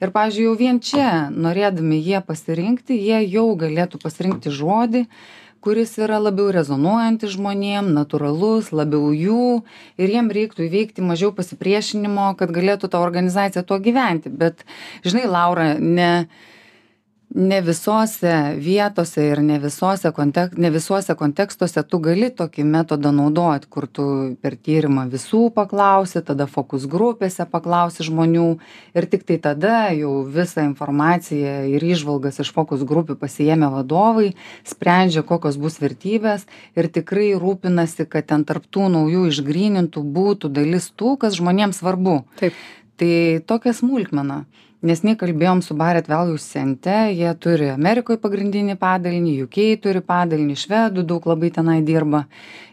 Ir, 0.00 0.08
pavyzdžiui, 0.10 0.44
jau 0.46 0.54
vien 0.56 0.78
čia, 0.80 1.28
norėdami 1.34 1.98
jie 2.02 2.20
pasirinkti, 2.24 2.94
jie 2.96 3.18
jau 3.28 3.56
galėtų 3.56 3.98
pasirinkti 4.00 4.48
žodį, 4.48 5.06
kuris 5.60 5.98
yra 5.98 6.16
labiau 6.16 6.48
rezonuojantis 6.56 7.34
žmonėm, 7.36 7.90
natūralus, 7.92 8.70
labiau 8.72 9.10
jų 9.12 9.62
ir 9.98 10.08
jiem 10.08 10.30
reiktų 10.30 10.64
įveikti 10.70 11.02
mažiau 11.04 11.32
pasipriešinimo, 11.36 12.36
kad 12.38 12.48
galėtų 12.48 12.88
ta 12.88 12.98
organizacija 13.04 13.62
tuo 13.62 13.76
gyventi. 13.78 14.30
Bet, 14.32 14.64
žinai, 15.04 15.26
Laura, 15.28 15.74
ne, 15.78 16.28
ne 17.34 17.60
visose 17.62 18.32
vietose 18.58 19.22
ir 19.22 19.40
ne 19.42 19.58
visose 19.62 20.10
kontek 20.12 20.56
ne 20.58 20.70
visuose 20.70 21.14
kontekstuose 21.14 21.82
tu 21.86 22.00
gali 22.02 22.30
tokį 22.34 22.64
metodą 22.66 23.12
naudot 23.14 23.66
kur 23.70 23.86
tu 23.86 24.06
per 24.42 24.56
tyrimą 24.58 25.06
visų 25.12 25.44
paklausi 25.54 26.24
tada 26.26 26.48
fokus 26.50 26.88
grupėse 26.90 27.46
paklausi 27.52 28.02
žmonių 28.08 28.48
ir 28.98 29.06
tiktai 29.12 29.38
tada 29.38 29.76
jau 29.94 30.24
visą 30.26 30.64
informaciją 30.66 31.54
ir 31.70 31.86
įžvalgas 31.92 32.42
iš 32.42 32.50
fokus 32.56 32.82
grupių 32.82 33.14
pasiėmę 33.20 33.70
vadovai 33.76 34.32
sprendžia 34.66 35.22
kokios 35.22 35.60
bus 35.60 35.78
vertybės 35.78 36.48
ir 36.74 36.90
tikrai 36.90 37.30
rūpinasi 37.38 38.08
kad 38.10 38.26
ten 38.32 38.42
tarp 38.44 38.66
tų 38.66 38.90
naujų 38.96 39.28
išgrynintų 39.30 40.02
būtų 40.18 40.50
dalis 40.50 40.90
tų 40.90 41.14
kas 41.22 41.38
žmonėms 41.38 41.78
svarbu 41.78 42.24
Taip. 42.42 42.58
tai 42.98 43.38
tokia 43.46 43.70
smulkmena 43.76 44.46
neseniai 44.86 45.18
kalbėjom 45.20 45.60
su 45.64 45.74
baret 45.78 46.08
values 46.08 46.44
cente 46.52 46.94
jie 47.12 47.30
turi 47.42 47.68
amerikoj 47.74 48.18
pagrindinį 48.22 48.76
padalinį 48.80 49.34
uk 49.44 49.58
turi 49.84 50.02
padalinį 50.04 50.56
švedų 50.62 51.04
daug 51.08 51.26
labai 51.28 51.50
tenai 51.54 51.80
dirba. 51.84 52.24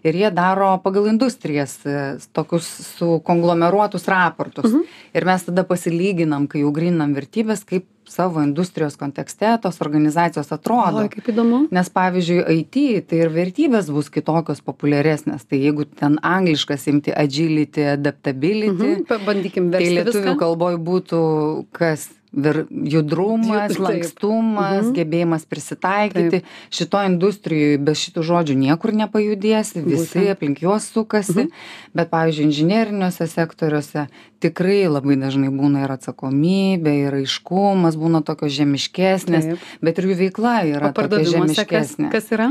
Ir 0.07 0.15
jie 0.15 0.31
daro 0.31 0.69
pagal 0.83 1.09
industrijas 1.11 1.75
e, 1.83 1.97
tokius 2.31 2.67
sukonglomeruotus 2.95 4.07
raportus. 4.07 4.71
Ir 5.13 5.27
mes 5.27 5.43
tada 5.49 5.65
pasilyginam 5.67 6.47
kai 6.47 6.63
jau 6.63 6.71
gryninam 6.71 7.15
vertybes 7.17 7.65
kaip 7.67 7.87
savo 8.07 8.41
industrijos 8.41 8.95
kontekste 8.97 9.57
tos 9.61 9.81
organizacijos 9.81 10.51
atrodo 10.51 11.03
Oi, 11.05 11.09
kaip 11.09 11.27
įdomu. 11.33 11.67
nes 11.71 11.89
pavyzdžiui 11.89 12.59
it 12.59 13.07
tai 13.09 13.17
ir 13.25 13.29
vertybės 13.29 13.91
bus 13.91 14.09
kitokios 14.09 14.61
populiaresnės 14.61 15.45
tai 15.47 15.59
jeigu 15.65 15.85
ten 15.85 16.17
angliškas 16.23 16.87
imti 16.87 17.11
agility 17.13 17.83
adaptability 17.93 18.67
Mhm. 18.87 19.05
Pabandykim 19.07 19.71
tai 19.71 19.79
versti 19.79 19.95
lietuvių 19.97 20.23
viską. 20.23 20.37
kalboj 20.39 20.77
būtų 20.77 21.65
kas 21.71 22.09
vir 22.37 22.57
judrumas 22.69 23.71
Ju- 23.73 23.79
taip. 23.81 23.85
lankstumas 23.87 24.83
Mhm. 24.85 24.93
gebėjimas 24.93 25.43
prisitaikyti 25.49 26.43
šitoj 26.77 27.05
industrijoj 27.09 27.77
be 27.81 27.91
šitų 27.97 28.21
žodžių 28.29 28.55
niekur 28.61 28.93
nepajudėsi 28.93 29.81
visi 29.81 30.19
Būtent. 30.19 30.31
aplink 30.35 30.61
juos 30.61 30.85
sukasi 30.93 31.33
Mhm. 31.47 31.49
bet 31.97 32.11
pavyzdžiui 32.13 32.45
inžineriniuose 32.45 33.25
sektoriuose 33.27 34.07
tikrai 34.39 34.85
labai 34.85 35.17
dažnai 35.17 35.49
būna 35.49 35.83
ir 35.83 35.89
atsakomybė 35.97 36.93
ir 37.07 37.13
aiškumas 37.23 37.97
būna 37.97 38.21
tokios 38.23 38.53
žemiškesnės 38.53 39.45
Taip. 39.49 39.59
bet 39.81 39.97
ir 39.97 40.05
jų 40.05 40.15
veikla 40.23 40.55
yra 40.69 40.93
tokia 40.93 41.01
pardavimuose 41.09 41.65
kas, 41.65 41.95
žemiškesnė 41.97 42.11
kas 42.11 42.29
yra? 42.31 42.49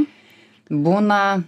būna 0.70 1.44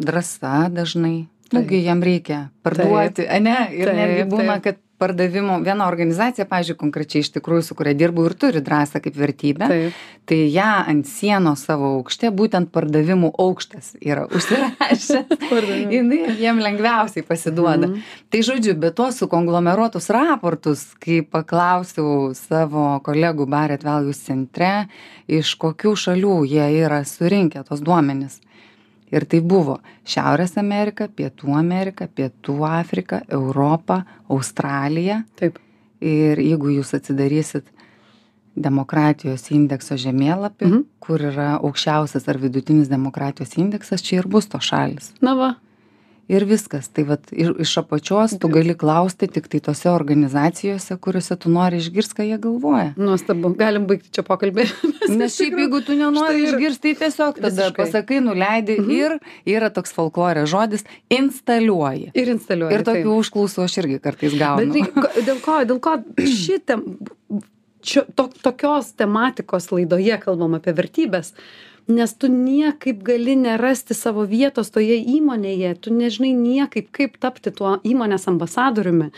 drąsa 0.00 0.68
dažnai 0.74 1.26
Taip. 1.48 1.52
nugi 1.62 1.84
jam 1.84 2.02
reikia 2.02 2.50
parduoti 2.64 3.28
ane 3.30 3.56
ir 3.72 3.86
Taip, 3.86 3.96
netgi 3.96 4.24
būna 4.30 4.54
taip. 4.58 4.62
kad 4.64 4.76
pardavimo 4.98 5.58
viena 5.64 5.88
organizacija 5.90 6.44
pavyzdžiui 6.46 6.76
konkrečiai 6.80 7.24
iš 7.24 7.30
tikrųjų 7.34 7.62
su 7.66 7.74
kuria 7.78 7.94
dirbu 7.98 8.24
ir 8.28 8.34
turi 8.38 8.60
drąsą 8.64 9.00
kaip 9.04 9.16
vertybę 9.18 9.66
Taip. 9.68 9.96
tai 10.30 10.38
ją 10.54 10.68
ant 10.92 11.08
sienos 11.10 11.64
savo 11.66 11.90
aukšte 11.98 12.30
būtent 12.30 12.70
pardavimų 12.74 13.32
aukštas 13.42 13.94
yra 14.00 14.24
užsirašę 14.36 15.24
Pardavimų. 15.50 15.90
jinai 15.98 16.20
jiem 16.40 16.62
lengviausiai 16.62 17.26
pasiduoda 17.26 17.88
Mhm. 17.90 18.00
tai 18.30 18.40
žodžiu 18.46 18.76
bet 18.78 18.94
tuos 19.00 19.18
sukonglomeruotus 19.18 20.08
raportus 20.14 20.86
kai 21.02 21.20
paklausiau 21.22 22.32
savo 22.38 23.00
kolegų 23.04 23.46
baret 23.50 23.82
values 23.84 24.22
centre 24.24 24.86
iš 25.28 25.56
kokių 25.58 25.96
šalių 26.06 26.38
jie 26.48 26.66
yra 26.84 27.02
surinkę 27.04 27.64
tuos 27.68 27.80
duomenis 27.82 28.40
ir 29.12 29.24
tai 29.24 29.40
buvo 29.40 29.78
šiaurės 30.06 30.56
amerika 30.60 31.08
pietų 31.08 31.54
amerika 31.58 32.06
pietų 32.08 32.56
afrika 32.68 33.22
europa 33.28 34.04
australija 34.28 35.22
Taip. 35.36 35.58
ir 36.00 36.38
jeigu 36.38 36.72
jūs 36.78 36.94
atsidarysit 36.96 37.64
demokratijos 38.56 39.48
indekso 39.50 39.96
žemėlapį 39.98 40.66
Mhm. 40.68 40.84
kur 41.00 41.18
yra 41.20 41.58
aukščiausias 41.58 42.28
ar 42.28 42.38
vidutinis 42.38 42.88
demokratijos 42.88 43.56
indeksas 43.58 44.02
čia 44.02 44.20
ir 44.22 44.26
bus 44.28 44.46
tos 44.46 44.62
šalys 44.70 45.12
Na 45.20 45.34
va. 45.34 45.54
Ir 46.28 46.44
viskas 46.48 46.88
tai 46.88 47.04
vat 47.04 47.28
ir 47.32 47.52
iš 47.60 47.72
apačios 47.82 48.36
tu 48.40 48.48
gali 48.48 48.74
klausti 48.78 49.26
tiktai 49.28 49.60
tose 49.60 49.90
organizacijose 49.90 50.96
kuriose 51.04 51.36
tu 51.36 51.50
nori 51.52 51.76
išgirst 51.82 52.14
ką 52.16 52.24
jie 52.28 52.38
galvoja 52.38 52.94
Nuostabu. 52.96 53.50
Galim 53.58 53.86
baigti 53.86 54.08
čia 54.14 54.22
pokalbį. 54.24 54.64
nes 55.20 55.36
šiaip 55.36 55.58
jeigu 55.60 55.80
tu 55.84 55.96
nenori 55.98 56.44
išgirst 56.46 56.80
tai 56.84 56.94
tiesiog 57.02 57.40
tada 57.44 57.70
pasakai 57.76 58.20
nuleidi 58.24 58.78
Mhm. 58.80 58.90
ir 58.90 59.18
yra 59.58 59.68
toks 59.70 59.92
folklore 59.92 60.46
žodis 60.46 60.84
instaliuoji 61.12 62.10
Ir 62.14 62.28
instaliuoji. 62.34 62.74
ir 62.78 62.82
tokių 62.88 63.18
užklausų 63.22 63.64
aš 63.66 63.76
irgi 63.82 63.98
kartais 64.00 64.32
Bet 64.32 64.40
gaunu 64.40 64.72
žinai, 64.72 64.88
ko- 64.94 65.24
dėl 65.28 65.40
ko, 65.44 65.58
dėl 65.68 65.80
ko 65.80 65.94
šitam, 66.24 66.82
čia, 67.84 68.02
to, 68.16 68.28
tokios 68.42 68.92
tematikos 68.96 69.70
laidoje 69.74 70.16
kalbam 70.22 70.54
apie 70.58 70.72
vertybės, 70.72 71.34
nes 71.88 72.14
tu 72.16 72.28
niekaip 72.32 73.02
gali 73.04 73.36
nerasti 73.36 73.94
savo 73.94 74.24
vietos 74.28 74.70
toje 74.72 74.96
įmonėje, 74.96 75.74
tu 75.84 75.92
nežinai 75.94 76.32
niekaip, 76.36 76.88
kaip 76.94 77.18
tapti 77.20 77.52
tuo 77.52 77.76
įmonės 77.84 78.28
ambasadoriumi, 78.30 79.10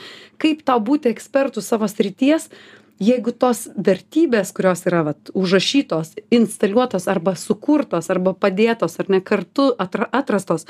kaip 0.42 0.64
tau 0.66 0.80
būti 0.82 1.12
ekspertų 1.12 1.62
savo 1.62 1.88
srities, 1.90 2.48
jeigu 3.02 3.32
tos 3.36 3.66
vertybės, 3.76 4.52
kurios 4.56 4.86
yra 4.88 5.04
vat, 5.10 5.30
užrašytos, 5.36 6.16
instaliuotos 6.32 7.06
arba 7.12 7.36
sukurtos, 7.38 8.10
arba 8.10 8.32
padėtos, 8.34 8.98
ar 9.00 9.10
ne 9.12 9.20
kartu 9.20 9.68
atra, 9.78 10.08
atrastos, 10.16 10.66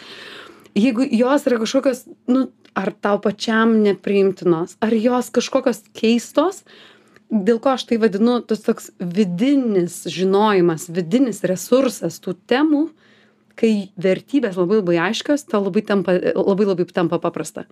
jeigu 0.76 1.06
jos 1.06 1.46
yra 1.48 1.60
kažkokios, 1.62 2.04
nu, 2.28 2.48
ar 2.76 2.92
tau 3.00 3.20
pačiam 3.22 3.78
nepriimtinos, 3.84 4.76
ar 4.84 4.92
jos 4.92 5.30
kažkokios 5.32 5.84
keistos, 5.96 6.64
dėl 7.30 7.58
ko 7.62 7.74
aš 7.74 7.86
tai 7.88 7.98
vadinu, 8.02 8.38
tas 8.46 8.62
toks 8.64 8.92
vidinis 9.00 10.04
žinojimas, 10.10 10.88
vidinis 10.92 11.42
resursas 11.46 12.20
tų 12.22 12.36
temų, 12.48 12.86
kai 13.56 13.88
vertybės 14.00 14.58
labai 14.58 14.80
labai 14.82 14.96
aiškios, 15.08 15.46
tau 15.48 15.62
labai, 15.64 15.82
tampa, 15.88 16.12
labai 16.36 16.66
labai 16.68 16.86
tampa 16.92 17.18
paprasta. 17.22 17.64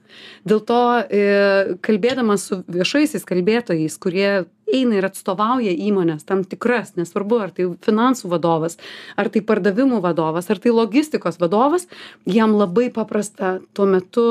Dėl 0.48 0.62
to, 0.64 0.80
e, 1.04 1.76
kalbėdamas 1.84 2.46
su 2.48 2.62
viešaisiais 2.72 3.26
kalbėtojais, 3.28 3.98
kurie 4.00 4.46
eina 4.64 4.98
ir 4.98 5.08
atstovauja 5.10 5.74
įmonės 5.86 6.24
tam 6.24 6.42
tikras, 6.48 6.94
nesvarbu, 6.96 7.40
ar 7.44 7.52
tai 7.52 7.68
finansų 7.84 8.32
vadovas, 8.32 8.78
ar 9.20 9.28
tai 9.28 9.44
pardavimų 9.44 10.00
vadovas, 10.04 10.48
ar 10.48 10.62
tai 10.62 10.72
logistikos 10.72 11.36
vadovas, 11.42 11.84
jam 12.24 12.56
labai 12.56 12.88
paprasta 12.88 13.58
tuo 13.76 13.84
metu 13.84 14.28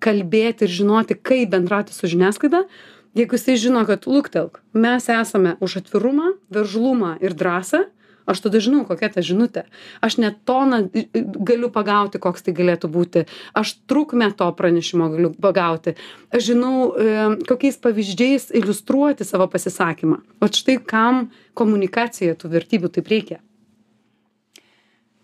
kalbėti 0.00 0.64
ir 0.64 0.72
žinoti, 0.72 1.18
kaip 1.20 1.52
bendrauti 1.52 1.92
su 1.92 2.08
žiniasklaida, 2.08 2.64
jeigu 3.18 3.38
jisai 3.38 3.58
žino, 3.60 3.84
kad 3.88 4.06
luktelk, 4.06 4.62
mes 4.72 5.08
esame 5.12 5.56
už 5.64 5.80
atvirumą, 5.82 6.34
veržlumą 6.54 7.16
ir 7.24 7.34
drąsą, 7.34 7.84
aš 8.28 8.42
tada 8.44 8.60
žinau, 8.60 8.84
kokia 8.88 9.08
ta 9.12 9.24
žinutė. 9.24 9.64
Aš 10.04 10.18
net 10.20 10.42
toną 10.48 10.82
galiu 11.48 11.70
pagauti, 11.72 12.20
koks 12.20 12.44
tai 12.44 12.52
galėtų 12.56 12.90
būti. 12.92 13.24
Aš 13.56 13.78
trukmę 13.88 14.28
to 14.36 14.48
pranešimo 14.52 15.08
galiu 15.14 15.32
pagauti. 15.32 15.96
Aš 16.28 16.50
žinau, 16.50 16.92
e, 16.92 17.16
kokiais 17.48 17.80
pavyzdžiais 17.80 18.50
iliustruoti 18.52 19.24
savo 19.24 19.48
pasisakymą. 19.48 20.20
O 20.44 20.50
štai 20.52 20.76
kam 20.84 21.30
komunikacija 21.56 22.36
tų 22.36 22.52
vertybių 22.52 22.92
taip 22.92 23.08
reikia. 23.08 23.40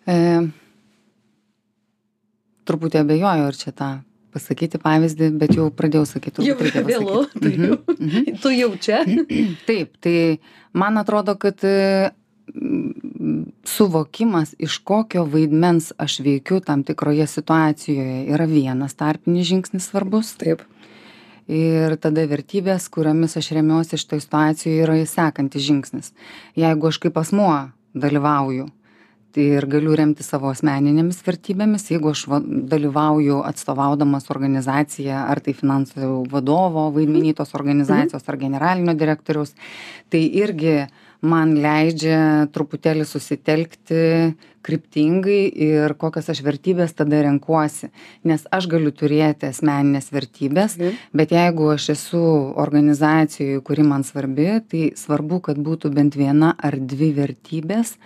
E, 0.09 0.17
truputį 2.65 3.05
abejoju, 3.05 3.53
ar 3.53 3.61
čia 3.61 3.73
tą 3.77 3.93
pasakyti 4.35 4.81
pavyzdį, 4.83 5.31
bet 5.39 5.55
jau 5.57 5.71
pradėjau 5.75 6.05
sakyti. 6.11 6.45
Jau 6.49 6.59
vėlu, 6.59 7.25
tai 7.43 7.55
jau. 7.55 7.79
Mhm, 7.79 7.95
mhm. 7.95 8.37
Tu 8.43 8.53
jau 8.59 8.71
čia. 8.83 9.01
Taip, 9.69 9.97
tai 10.05 10.17
man 10.77 10.99
atrodo, 11.01 11.37
kad 11.41 11.63
e, 11.65 12.13
suvokimas, 13.65 14.55
iš 14.59 14.79
kokio 14.87 15.25
vaidmens 15.31 15.93
aš 15.99 16.21
veikiu 16.27 16.61
tam 16.65 16.85
tikroje 16.87 17.27
situacijoje, 17.31 18.25
yra 18.35 18.47
vienas 18.51 18.97
tarpinis 18.99 19.49
žingsnis 19.49 19.91
svarbus. 19.91 20.35
Taip. 20.41 20.67
Ir 21.45 21.99
tada 22.01 22.23
vertybės, 22.25 22.87
kuriomis 22.89 23.37
aš 23.37 23.51
remiuosi 23.53 23.99
šitoje 24.01 24.25
situacijoje, 24.25 24.85
yra 24.87 24.97
sekantis 25.09 25.67
žingsnis. 25.67 26.15
Jeigu 26.57 26.89
aš 26.89 27.03
kaip 27.03 27.19
asmuo 27.21 27.69
dalyvauju, 27.93 28.71
tai 28.71 28.84
ir 29.41 29.67
galiu 29.67 29.95
remti 29.99 30.23
savo 30.27 30.51
asmeninėmis 30.53 31.23
vertybėmis, 31.27 31.89
jeigu 31.91 32.13
aš 32.13 32.27
va, 32.31 32.41
dalyvauju 32.45 33.41
atstovaudamas 33.47 34.31
organizaciją, 34.35 35.25
ar 35.31 35.41
tai 35.45 35.55
finansų 35.57 36.27
vadovo 36.31 36.91
vaidmenį 36.95 37.35
tos 37.41 37.55
organizacijos, 37.59 38.27
ar 38.29 38.37
generalinio 38.41 38.95
direktoriaus, 38.95 39.55
tai 40.11 40.25
irgi 40.43 40.85
man 41.25 41.55
leidžia 41.57 42.49
truputėlį 42.53 43.07
susitelkti 43.09 44.01
kryptingai 44.65 45.43
ir 45.67 45.95
kokias 46.01 46.29
aš 46.33 46.41
vertybės 46.45 46.93
tada 46.97 47.23
renkuosi. 47.25 47.91
Nes 48.29 48.45
aš 48.53 48.69
galiu 48.73 48.93
turėti 48.93 49.49
asmeninės 49.49 50.11
vertybės, 50.13 50.77
Mhm. 50.79 50.93
bet 51.15 51.31
jeigu 51.31 51.73
aš 51.75 51.91
esu 51.97 52.55
organizacijoje, 52.57 53.63
kuri 53.63 53.83
man 53.83 54.05
svarbi, 54.05 54.61
tai 54.69 54.93
svarbu, 54.97 55.41
kad 55.43 55.57
būtų 55.57 55.93
bent 55.93 56.15
viena 56.17 56.55
ar 56.59 56.73
dvi 56.73 57.13
vertybės, 57.13 57.97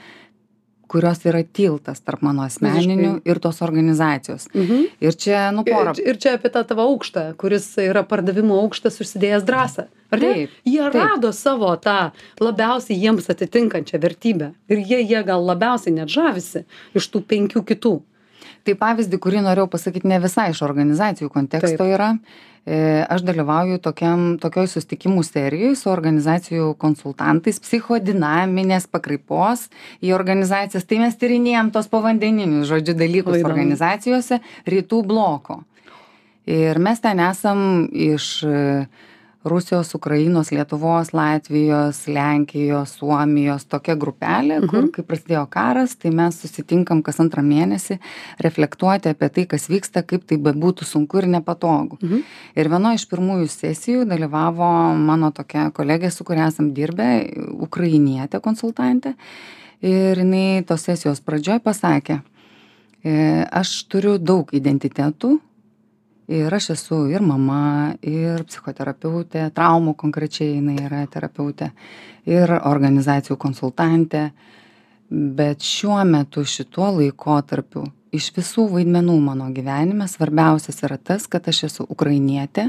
kurios 0.88 1.20
yra 1.28 1.42
tiltas 1.44 2.00
tarp 2.00 2.22
mano 2.26 2.46
asmeninių 2.46 3.18
ir 3.28 3.40
tos 3.44 3.60
organizacijos. 3.64 4.48
Mhm. 4.54 4.88
Ir 5.04 5.18
čia, 5.20 5.48
nu, 5.54 5.64
porą. 5.68 5.94
Ir, 5.98 6.14
ir 6.14 6.20
čia 6.22 6.34
apie 6.38 6.50
tą 6.54 6.64
tavo 6.68 6.88
aukštą, 6.88 7.30
kuris 7.40 7.70
yra 7.84 8.02
pardavimo 8.08 8.58
aukštas 8.64 9.00
užsidėjęs 9.04 9.46
drąsą. 9.48 9.88
Ar 10.08 10.22
ne? 10.22 10.28
Taip, 10.32 10.52
Jie 10.64 10.84
taip. 10.86 10.94
rado 10.96 11.32
savo 11.36 11.74
tą 11.76 11.98
labiausiai 12.40 12.96
jiems 12.96 13.28
atitinkančią 13.28 14.00
vertybę. 14.00 14.52
Ir 14.72 14.80
jie, 14.80 15.02
jie 15.04 15.20
gal 15.24 15.44
labiausiai 15.44 15.92
net 15.98 16.08
žavisi 16.08 16.64
iš 16.96 17.10
tų 17.12 17.22
penkių 17.28 17.64
kitų. 17.68 17.98
Tai 18.68 18.74
pavyzdį, 18.76 19.16
kurį 19.24 19.40
norėjau 19.46 19.70
pasakyti, 19.72 20.10
ne 20.10 20.18
visai 20.20 20.50
iš 20.52 20.58
organizacijų 20.66 21.30
konteksto 21.32 21.86
Taip. 21.86 21.92
yra. 21.94 22.08
E, 22.68 23.00
Aš 23.08 23.22
dalyvauju 23.24 23.78
tokiam, 23.80 24.34
tokioj 24.42 24.68
sustikimų 24.68 25.22
serijoje 25.24 25.78
su 25.80 25.88
organizacijų 25.88 26.74
konsultantais 26.76 27.62
psichodinaminės 27.64 28.84
pakraipos 28.92 29.70
į 30.04 30.12
organizacijas. 30.12 30.84
Tai 30.84 31.00
mes 31.00 31.16
tyrinėjom 31.16 31.72
tos 31.72 31.88
povandeninius, 31.88 32.68
žodžiu, 32.68 32.92
dalykus 32.98 33.38
Labai 33.38 33.40
įdomu. 33.40 33.54
organizacijose 33.54 34.42
rytų 34.68 35.00
bloko. 35.08 35.62
Ir 36.44 36.76
mes 36.76 37.00
ten 37.00 37.24
esam 37.24 37.88
iš 37.88 38.28
e, 38.44 38.58
Rusijos, 39.44 39.94
Ukrainos, 39.94 40.50
Lietuvos, 40.50 41.12
Latvijos, 41.12 42.08
Lenkijos, 42.08 42.96
Suomijos 42.98 43.64
tokia 43.70 43.94
grupelė, 43.94 44.60
kur 44.68 44.82
Mhm. 44.82 44.90
kai 44.90 45.04
prasidėjo 45.04 45.46
karas, 45.48 45.94
tai 45.96 46.10
mes 46.10 46.34
susitinkam 46.42 47.02
kas 47.02 47.18
antrą 47.20 47.42
mėnesį 47.42 47.98
reflektuoti 48.40 49.08
apie 49.08 49.28
tai, 49.28 49.46
kas 49.46 49.68
vyksta, 49.68 50.02
kaip 50.02 50.26
tai 50.26 50.36
bebūtų 50.38 50.84
sunku 50.84 51.18
ir 51.18 51.26
nepatogu. 51.26 51.98
Mhm. 52.02 52.22
Ir 52.56 52.68
vienoje 52.68 52.94
iš 52.94 53.06
pirmųjų 53.08 53.46
sesijų 53.48 54.04
dalyvavo 54.08 54.96
mano 54.98 55.30
tokia 55.30 55.70
kolegė, 55.70 56.10
su 56.10 56.24
kuria 56.24 56.48
esam 56.48 56.72
dirbę, 56.74 57.32
ukrainietė 57.60 58.40
konsultantė. 58.40 59.14
Ir 59.80 60.16
jinai 60.16 60.66
tos 60.66 60.82
sesijos 60.82 61.20
pradžioj 61.20 61.60
pasakė, 61.60 62.22
"E, 63.04 63.46
aš 63.52 63.84
turiu 63.88 64.18
daug 64.18 64.50
identitetų 64.50 65.40
ir 66.28 66.54
aš 66.54 66.70
esu 66.76 67.00
ir 67.10 67.24
mama, 67.24 67.94
ir 68.04 68.44
psichoterapeutė, 68.48 69.48
traumų 69.56 69.96
konkrečiai 69.98 70.58
jinai 70.58 70.76
yra 70.84 71.04
terapeutė, 71.10 71.72
ir 72.28 72.52
organizacijų 72.58 73.38
konsultantė. 73.40 74.28
Bet 75.08 75.64
šiuo 75.64 76.02
metu 76.04 76.44
šituo 76.44 76.90
laikotarpiu 76.98 77.86
iš 78.12 78.28
visų 78.36 78.66
vaidmenų 78.74 79.16
mano 79.24 79.48
gyvenime 79.54 80.08
svarbiausias 80.08 80.82
yra 80.84 80.98
tas, 81.00 81.26
kad 81.26 81.48
aš 81.48 81.64
esu 81.68 81.86
ukrainietė 81.88 82.68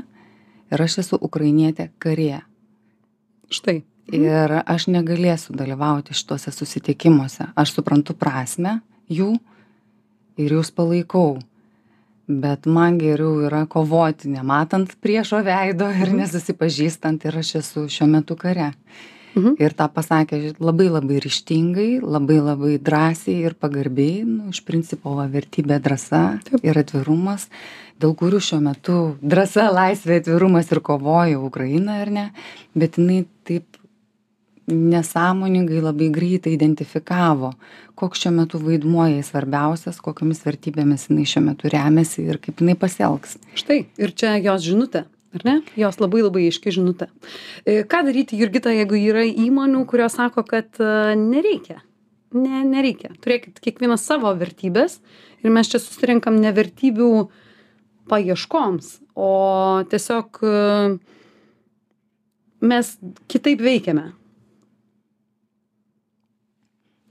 ir 0.72 0.84
aš 0.84 1.00
esu 1.04 1.20
ukrainietė 1.22 1.90
karė. 2.00 2.42
Štai. 3.50 3.82
Ir 4.10 4.56
aš 4.66 4.88
negalėsiu 4.90 5.54
dalyvauti 5.54 6.16
šituose 6.18 6.50
susitikimuose. 6.54 7.52
Aš 7.54 7.76
suprantu 7.76 8.16
prasme 8.18 8.80
jų 9.06 9.36
ir 10.42 10.56
jūs 10.58 10.72
palaikau. 10.74 11.38
Bet 12.30 12.68
man 12.70 13.00
geriau 13.02 13.40
yra 13.48 13.64
kovoti, 13.66 14.30
nematant 14.30 14.92
priešo 15.02 15.40
veido 15.42 15.88
ir 15.90 16.12
Mhm. 16.12 16.20
nesusipažįstant 16.22 17.26
ir 17.26 17.38
aš 17.40 17.56
esu 17.56 17.88
šiuo 17.90 18.08
metu 18.08 18.36
kare. 18.38 18.74
Mhm. 19.36 19.56
Ir 19.60 19.74
tą 19.74 19.88
pasakė 19.94 20.56
labai 20.60 20.90
labai 20.90 21.20
ryštingai, 21.22 22.02
labai 22.02 22.38
labai 22.42 22.78
drąsiai 22.78 23.46
ir 23.46 23.54
pagarbiai, 23.56 24.24
nu, 24.26 24.50
iš 24.50 24.62
principo 24.66 25.16
va, 25.16 25.28
vertybė 25.28 25.80
drąsa 25.82 26.40
Taip. 26.44 26.64
ir 26.64 26.74
atvirumas, 26.78 27.48
dėl 28.00 28.16
kurių 28.16 28.40
šiuo 28.42 28.62
metu 28.62 29.18
drąsa, 29.22 29.70
laisvė, 29.74 30.22
atvirumas 30.22 30.72
ir 30.72 30.80
kovoja 30.82 31.40
Ukraina 31.40 32.02
ar 32.02 32.10
ne, 32.10 32.32
bet 32.76 32.98
jinai 32.98 33.26
taip 33.46 33.66
nesąmoningai 34.72 35.82
labai 35.84 36.10
greitai 36.14 36.54
identifikavo, 36.56 37.54
koks 38.00 38.24
šiuo 38.24 38.34
metu 38.38 38.62
vaidmuo 38.64 39.08
jai 39.10 39.24
svarbiausias, 39.26 40.00
kokiamis 40.04 40.44
vertybėmis 40.46 41.10
jinai 41.10 41.28
šiuo 41.30 41.44
metu 41.50 41.72
remiasi 41.72 42.26
ir 42.30 42.40
kaip 42.44 42.64
jinai 42.64 42.78
pasielgs. 42.80 43.38
Štai. 43.60 43.84
Ir 44.00 44.14
čia 44.16 44.38
jos 44.40 44.64
žinutė. 44.66 45.06
Ar 45.36 45.44
ne? 45.46 45.60
Jos 45.78 46.00
labai 46.02 46.24
labai 46.24 46.48
aiški 46.50 46.72
žinutė. 46.74 47.10
E, 47.62 47.84
Ką 47.86 48.02
daryti, 48.08 48.38
Jurgita, 48.40 48.72
jeigu 48.74 48.98
yra 48.98 49.22
įmonių, 49.28 49.84
kurios 49.90 50.16
sako, 50.18 50.42
kad 50.48 50.80
e, 50.82 51.14
nereikia? 51.20 51.84
Ne, 52.34 52.64
nereikia. 52.66 53.12
Turėkit 53.22 53.62
kiekvienas 53.62 54.06
savo 54.06 54.32
vertybės 54.38 54.98
ir 55.44 55.54
mes 55.54 55.70
čia 55.70 55.82
susirinkam 55.82 56.40
ne 56.42 56.50
vertybių 56.54 57.12
paieškoms, 58.10 58.96
o 59.14 59.30
tiesiog 59.90 60.42
e, 60.42 60.56
mes 62.66 62.96
kitaip 63.30 63.62
veikiame. 63.62 64.10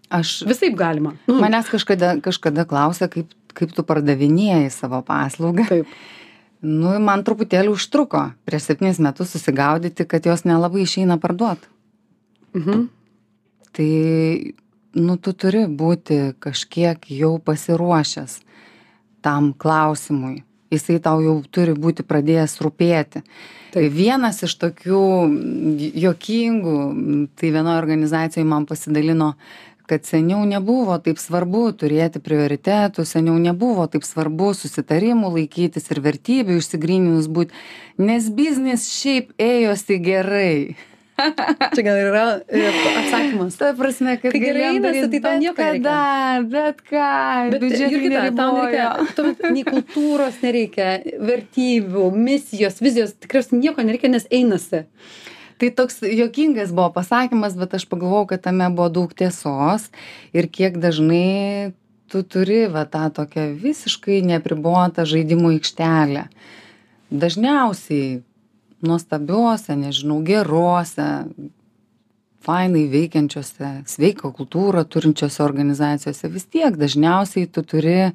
Aš 0.09 0.43
Visaip 0.49 0.77
galima. 0.79 1.15
Nu, 1.29 1.39
Manęs 1.43 1.69
kažkada, 1.73 2.15
kažkada 2.25 2.65
klausė, 2.69 3.11
kaip, 3.13 3.33
kaip 3.57 3.75
tu 3.77 3.85
pardavinėjai 3.85 4.71
savo 4.73 5.03
paslaugą. 5.07 5.69
Taip. 5.69 5.91
Nu, 6.59 6.91
man 6.99 7.21
truputėlį 7.23 7.71
užtruko 7.71 8.33
prieš 8.43 8.65
septynis 8.67 8.99
metus 8.99 9.31
susigaudyti, 9.31 10.03
kad 10.11 10.25
jos 10.27 10.43
nelabai 10.43 10.83
išeina 10.83 11.15
parduoti. 11.23 11.69
Mhm. 12.59 12.89
Tai, 13.79 13.93
nu, 14.99 15.17
tu 15.23 15.35
turi 15.39 15.69
būti 15.71 16.19
kažkiek 16.43 17.07
jau 17.15 17.37
pasiruošęs 17.39 18.41
tam 19.23 19.53
klausimui. 19.55 20.43
Jisai 20.69 20.99
tau 21.01 21.23
jau 21.25 21.39
turi 21.55 21.73
būti 21.79 22.05
pradėjęs 22.05 22.59
rūpėti. 22.61 23.23
Tai 23.73 23.85
vienas 23.93 24.43
iš 24.45 24.57
tokių 24.59 25.05
jokingų, 26.03 26.77
tai 27.39 27.53
vienoje 27.55 27.81
organizacijoje 27.81 28.49
man 28.49 28.67
pasidalino, 28.69 29.35
kad 29.89 30.05
seniau 30.07 30.45
nebuvo 30.49 30.99
taip 31.03 31.21
svarbu 31.21 31.69
turėti 31.81 32.21
prioritetų, 32.23 33.07
seniau 33.09 33.39
nebuvo 33.41 33.87
taip 33.91 34.05
svarbu 34.07 34.53
susitarimų 34.59 35.33
laikytis 35.39 35.89
ir 35.93 36.03
vertybių 36.05 36.59
išsigryninus 36.61 37.31
būti, 37.33 37.57
nes 37.99 38.29
biznis 38.35 38.87
šiaip 38.93 39.33
ėjosi 39.41 39.99
gerai. 40.05 40.55
Čia 41.75 41.83
gal 41.83 41.97
yra 41.99 42.25
atsakymas. 42.47 43.57
Ta 43.59 43.73
prasme, 43.75 44.15
kad 44.23 44.31
Kai 44.31 44.41
gerai 44.43 44.69
einasi, 44.77 45.09
tai 45.11 45.21
tau 45.25 45.39
nieko 45.41 45.59
nereikia. 45.59 45.83
kada, 45.83 46.45
bet 46.53 46.83
ką, 46.87 47.09
Bet 47.55 47.65
Jurgita, 47.81 48.21
tau 48.39 48.53
nereikia, 48.55 48.91
tuomet 49.19 49.43
nei 49.57 49.65
kultūros 49.67 50.39
nereikia, 50.45 50.93
vertybių, 51.33 52.05
misijos, 52.15 52.79
vizijos, 52.85 53.17
tikriausiai 53.19 53.59
nieko 53.65 53.83
nereikia, 53.83 54.13
nes 54.15 54.29
einasi. 54.31 54.85
Tai 55.59 55.71
toks 55.75 56.01
jokingas 56.07 56.71
buvo 56.71 56.93
pasakymas, 56.95 57.57
bet 57.59 57.75
aš 57.75 57.89
pagalvojau, 57.91 58.29
kad 58.31 58.45
tame 58.47 58.69
buvo 58.71 58.89
daug 58.95 59.15
tiesos 59.19 59.89
ir 60.33 60.47
kiek 60.47 60.79
dažnai 60.79 61.73
tu 62.09 62.23
turi 62.23 62.65
va 62.73 62.87
tą 62.89 63.09
tokią 63.13 63.51
visiškai 63.61 64.23
nepribotą 64.25 65.05
žaidimų 65.09 65.57
aikštelę. 65.59 66.25
Dažniausiai 67.11 68.21
nuostabiuose, 68.85 69.75
nežinau, 69.77 70.21
geruose, 70.25 71.09
fainai 72.45 72.87
veikiančiose, 72.93 73.73
sveiką 73.91 74.31
kultūrą 74.37 74.85
turinčiose 74.89 75.43
organizacijose 75.45 76.31
vis 76.33 76.47
tiek 76.49 76.79
dažniausiai 76.79 77.51
tu 77.51 77.65
turi 77.67 78.13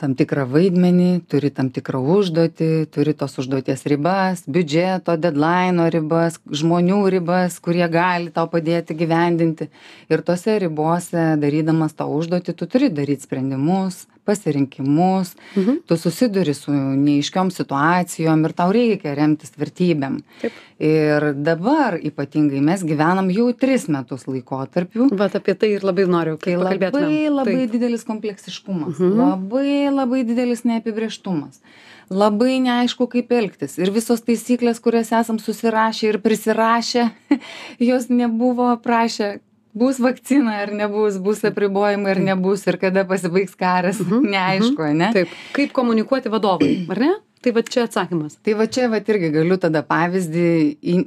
tam 0.00 0.14
tikrą 0.18 0.44
vaidmenį, 0.50 1.10
turi 1.30 1.50
tam 1.54 1.68
tikrą 1.74 2.00
užduotį, 2.16 2.70
turi 2.94 3.14
tos 3.18 3.36
užduoties 3.42 3.84
ribas, 3.90 4.42
biudžeto, 4.50 5.16
deadline 5.20 5.88
ribas, 5.94 6.40
žmonių 6.50 7.02
ribas, 7.14 7.60
kurie 7.62 7.86
gali 7.92 8.32
tau 8.34 8.48
padėti 8.50 8.96
gyvendinti. 8.98 9.70
Ir 10.10 10.24
tose 10.26 10.58
ribose, 10.62 11.34
darydamas 11.40 11.94
tą 11.98 12.08
užduotį, 12.10 12.56
tu 12.58 12.70
turi 12.70 12.90
daryti 12.94 13.28
sprendimus, 13.28 14.04
pasirinkimus, 14.24 15.34
Mhm. 15.56 15.76
tu 15.86 15.96
susiduri 15.96 16.54
su 16.54 16.72
neiškiom 16.72 17.50
situacijom 17.50 18.44
ir 18.44 18.52
tau 18.52 18.72
reikia 18.72 19.14
remtis 19.16 19.52
vertybėm. 19.58 20.20
Taip. 20.42 20.52
Ir 20.80 21.32
dabar 21.34 21.98
ypatingai 22.02 22.60
mes 22.60 22.82
gyvenam 22.82 23.30
jau 23.32 23.52
tris 23.56 23.86
metus 23.88 24.24
laikotarpiu, 24.26 25.08
Vat 25.16 25.34
apie 25.36 25.54
tai 25.54 25.68
ir 25.76 25.80
labai 25.86 26.06
noriu, 26.06 26.36
kai 26.38 26.54
kai 26.54 26.56
labai 26.56 26.78
pakalbėtumėm. 26.90 27.30
labai 27.34 27.54
Taip. 27.66 27.70
didelis 27.72 28.04
kompleksiškumas, 28.04 28.98
Mhm. 28.98 29.16
labai 29.18 29.90
labai 29.94 30.24
didelis 30.24 30.64
neapibrieštumas. 30.64 31.60
Labai 32.10 32.60
neaišku, 32.60 33.08
kaip 33.08 33.28
elgtis. 33.32 33.78
Ir 33.78 33.90
visos 33.90 34.20
taisyklės, 34.20 34.78
kurias 34.78 35.08
esam 35.10 35.38
susirašę 35.38 36.08
ir 36.08 36.18
prisirašę, 36.18 37.10
jos 37.80 38.08
nebuvo 38.10 38.76
prašę, 38.82 39.40
bus 39.74 39.98
vakcina 39.98 40.60
ar 40.62 40.70
nebus, 40.72 41.18
bus 41.18 41.42
apribojimai 41.44 42.12
ar 42.14 42.20
Taip. 42.20 42.26
nebus 42.30 42.66
ir 42.70 42.76
kada 42.78 43.02
pasibaigs 43.04 43.56
karas, 43.58 43.98
Mhm, 44.00 44.22
neaišku, 44.30 44.88
ne? 44.94 45.08
Taip. 45.16 45.28
Kaip 45.56 45.72
komunikuoti 45.76 46.30
vadovai, 46.32 46.72
ar 46.94 46.98
ne? 47.02 47.12
Tai 47.44 47.52
va 47.52 47.60
čia 47.66 47.82
atsakymas. 47.84 48.38
Tai 48.40 48.54
va 48.56 48.64
čia 48.72 48.86
va 48.88 49.02
irgi 49.02 49.28
galiu 49.34 49.58
tada 49.60 49.82
pavyzdį, 49.84 50.46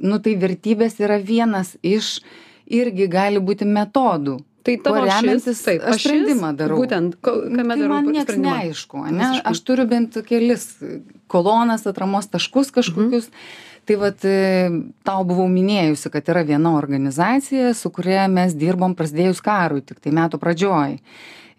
nu 0.06 0.20
tai 0.22 0.36
vertybės 0.38 1.00
yra 1.02 1.16
vienas 1.18 1.72
iš 1.82 2.20
irgi 2.68 3.08
gali 3.10 3.40
būti 3.42 3.66
metodų, 3.66 4.36
tai 4.62 4.76
tavo 4.84 5.00
remiantis 5.08 5.62
taip, 5.64 5.82
aš 5.88 6.04
sprendimą 6.04 6.52
darau. 6.54 6.76
Būtent, 6.82 7.16
ko, 7.24 7.32
kame 7.48 7.72
tai 7.74 7.80
darau 7.80 7.96
man 7.96 8.12
sprendimą. 8.20 8.52
neaišku, 8.60 9.02
ne? 9.16 9.30
Aš 9.50 9.64
turiu 9.66 9.88
bent 9.90 10.20
kelis 10.28 10.68
kolonas, 11.32 11.86
atramos 11.90 12.28
taškus 12.30 12.70
kažkokius. 12.76 13.32
Mhm. 13.32 13.66
Tai 13.88 13.96
vad, 13.96 14.24
tau 15.08 15.22
buvau 15.24 15.46
minėjusi, 15.48 16.10
kad 16.12 16.26
yra 16.28 16.42
viena 16.44 16.74
organizacija, 16.76 17.70
su 17.72 17.88
kuria 17.88 18.26
mes 18.28 18.52
dirbom 18.52 18.92
prasidėjus 18.98 19.40
karui, 19.40 19.80
tik 19.80 20.02
tai 20.04 20.12
metų 20.12 20.36
pradžioj. 20.42 20.98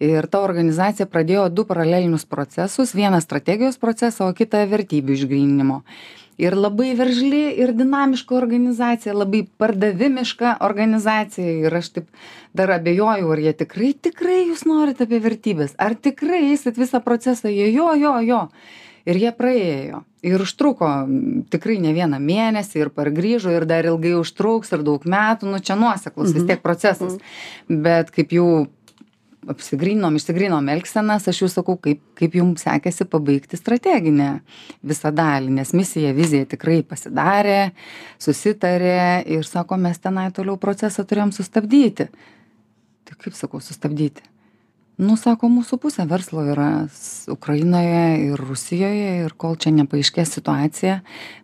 Ir 0.05 0.27
ta 0.29 0.43
organizacija 0.45 1.09
pradėjo 1.09 1.47
du 1.49 1.65
paralelinius 1.65 2.27
procesus, 2.29 2.93
vieną 2.93 3.17
strategijos 3.25 3.81
procesą, 3.81 4.29
o 4.29 4.37
kitą 4.37 4.61
vertybių 4.69 5.17
išgryninimo. 5.17 5.81
Ir 6.39 6.55
labai 6.55 6.93
veržli 6.95 7.41
ir 7.59 7.73
dinamiška 7.75 8.35
organizacija, 8.37 9.15
labai 9.17 9.43
pardavimiška 9.59 10.57
organizacija. 10.63 11.55
Ir 11.65 11.79
aš 11.81 11.89
taip 11.97 12.21
dar 12.55 12.71
abejoju, 12.77 13.31
ar 13.33 13.41
jie 13.43 13.55
tikrai, 13.63 13.93
tikrai 14.07 14.45
jūs 14.47 14.63
norite 14.69 15.03
apie 15.03 15.19
vertybės, 15.23 15.75
ar 15.77 15.97
tikrai 15.99 16.45
eisit 16.53 16.79
visą 16.79 17.03
procesą, 17.03 17.51
jie 17.51 17.67
jo, 17.73 17.91
jo, 17.99 18.15
jo. 18.23 18.45
Ir 19.09 19.17
jie 19.17 19.29
praėjo. 19.33 20.03
Ir 20.27 20.41
užtruko 20.43 20.87
tikrai 21.51 21.77
ne 21.79 21.93
vieną 21.95 22.19
mėnesį 22.19 22.81
ir 22.83 22.89
pargrįžo 22.93 23.53
ir 23.55 23.65
dar 23.67 23.87
ilgai 23.87 24.17
užtruks 24.19 24.73
ir 24.75 24.83
daug 24.85 25.05
metų, 25.07 25.47
nu 25.47 25.61
čia 25.63 25.77
nuoseklus 25.79 26.35
vis 26.35 26.45
tiek 26.47 26.59
procesas. 26.63 27.15
Bet 27.67 28.11
kaip 28.15 28.35
jau 28.35 28.49
apsigrynom, 29.47 30.15
išsigrynom 30.19 30.67
elgsenas, 30.73 31.27
aš 31.31 31.43
jau 31.43 31.49
sakau, 31.51 31.77
kaip, 31.79 32.01
kaip 32.19 32.35
jums 32.35 32.65
sekėsi 32.65 33.07
pabaigti 33.09 33.59
strateginę 33.59 34.31
visą 34.85 35.13
dalį, 35.15 35.53
nes 35.59 35.71
misija, 35.77 36.11
vizija 36.17 36.47
tikrai 36.49 36.81
pasidarė, 36.87 37.71
susitarė 38.21 39.23
ir 39.31 39.47
sako, 39.47 39.79
mes 39.79 40.01
tenai 40.03 40.29
toliau 40.35 40.59
procesą 40.59 41.07
turėjom 41.07 41.31
sustabdyti. 41.35 42.09
Tai 43.07 43.17
kaip 43.23 43.37
sakau, 43.37 43.63
sustabdyti? 43.63 44.25
Nu, 44.99 45.15
sako, 45.15 45.47
mūsų 45.47 45.77
pusė 45.79 46.03
verslo 46.09 46.41
yra 46.51 46.67
Ukrainoje 47.31 48.01
ir 48.25 48.41
Rusijoje 48.43 49.11
ir 49.23 49.35
kol 49.39 49.55
čia 49.55 49.71
nepaaiškės 49.77 50.33
situacija, 50.35 50.97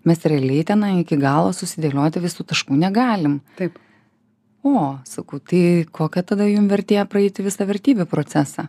mes 0.04 0.28
realiai 0.28 0.66
tenai 0.68 0.92
iki 1.06 1.16
galo 1.22 1.54
susidėlioti 1.56 2.20
visų 2.26 2.44
taškų 2.52 2.76
negalim. 2.82 3.40
Taip. 3.56 3.80
O, 4.66 4.98
sakau, 5.06 5.38
tai 5.38 5.86
kokią 5.94 6.24
tada 6.32 6.48
jum 6.50 6.66
vertėjo 6.72 7.04
praeiti 7.06 7.44
visą 7.46 7.68
vertybių 7.70 8.08
procesą? 8.10 8.66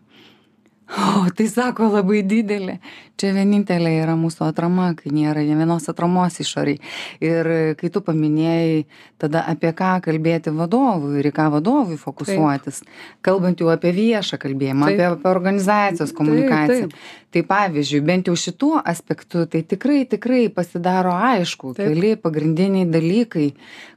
O, 0.87 1.27
tai 1.35 1.49
sako 1.51 1.89
labai 1.91 2.21
didelė. 2.23 2.77
Čia 3.19 3.33
vienintelė 3.35 3.91
yra 4.05 4.13
mūsų 4.19 4.45
atrama, 4.47 4.91
kai 4.95 5.11
nėra 5.11 5.43
ne 5.43 5.57
vienos 5.59 5.89
atramos 5.91 6.37
išoriai. 6.43 6.79
Ir 7.25 7.49
kai 7.81 7.91
tu 7.91 8.03
paminėjai, 8.05 8.85
tada 9.19 9.43
apie 9.51 9.73
ką 9.75 9.97
kalbėti 10.05 10.53
vadovui 10.55 11.19
ir 11.23 11.31
į 11.31 11.33
ką 11.35 11.49
vadovui 11.57 11.97
fokusuotis. 11.99 12.83
Kalbant 13.25 13.63
jau 13.63 13.71
apie 13.73 13.91
viešą 13.97 14.39
kalbėjimą, 14.43 14.91
Taip. 14.91 15.01
apie, 15.01 15.09
apie 15.17 15.31
organizacijos 15.33 16.13
Taip, 16.13 16.19
komunikaciją. 16.21 16.91
taip. 16.93 17.25
Tai 17.37 17.43
pavyzdžiui, 17.45 18.01
bent 18.07 18.29
jau 18.31 18.37
šituo 18.39 18.79
aspektu, 18.81 19.43
tai 19.51 19.61
tikrai, 19.67 20.05
tikrai 20.09 20.47
pasidaro 20.53 21.11
aišku, 21.17 21.75
Taip. 21.77 21.91
keli 21.91 22.15
pagrindiniai 22.21 22.87
dalykai, 22.89 23.49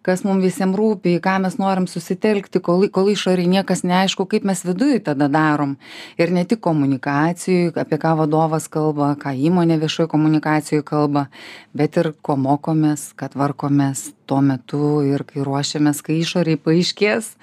kas 0.04 0.26
mums 0.28 0.44
visiems 0.44 0.76
rūpi, 0.80 1.18
ką 1.24 1.38
mes 1.46 1.60
norim 1.62 1.86
susitelkti, 1.92 2.64
kol, 2.64 2.88
kol 2.92 3.12
išoriai 3.14 3.52
niekas 3.52 3.86
neaišku, 3.88 4.26
kaip 4.32 4.48
mes 4.48 4.64
viduje 4.68 5.04
tada 5.06 5.30
darom. 5.32 5.78
Ir 6.20 6.34
ne 6.36 6.44
tik 6.48 6.64
komunikacijai, 6.80 7.74
apie 7.76 7.98
ką 8.00 8.16
vadovas 8.24 8.70
kalba, 8.72 9.12
ką 9.20 9.34
įmonė 9.36 9.80
viešoje 9.82 10.08
komunikacijoje 10.08 10.86
kalba, 10.88 11.28
bet 11.76 11.98
ir 12.00 12.14
ko 12.24 12.38
mokomės, 12.40 13.12
kad 13.20 13.36
varkomės 13.36 14.14
tuo 14.30 14.40
metu 14.46 15.02
ir 15.04 15.26
kai 15.28 15.44
ruošiamės, 15.44 16.00
kai 16.06 16.20
išoriai 16.22 16.60
paaiškės 16.62 17.34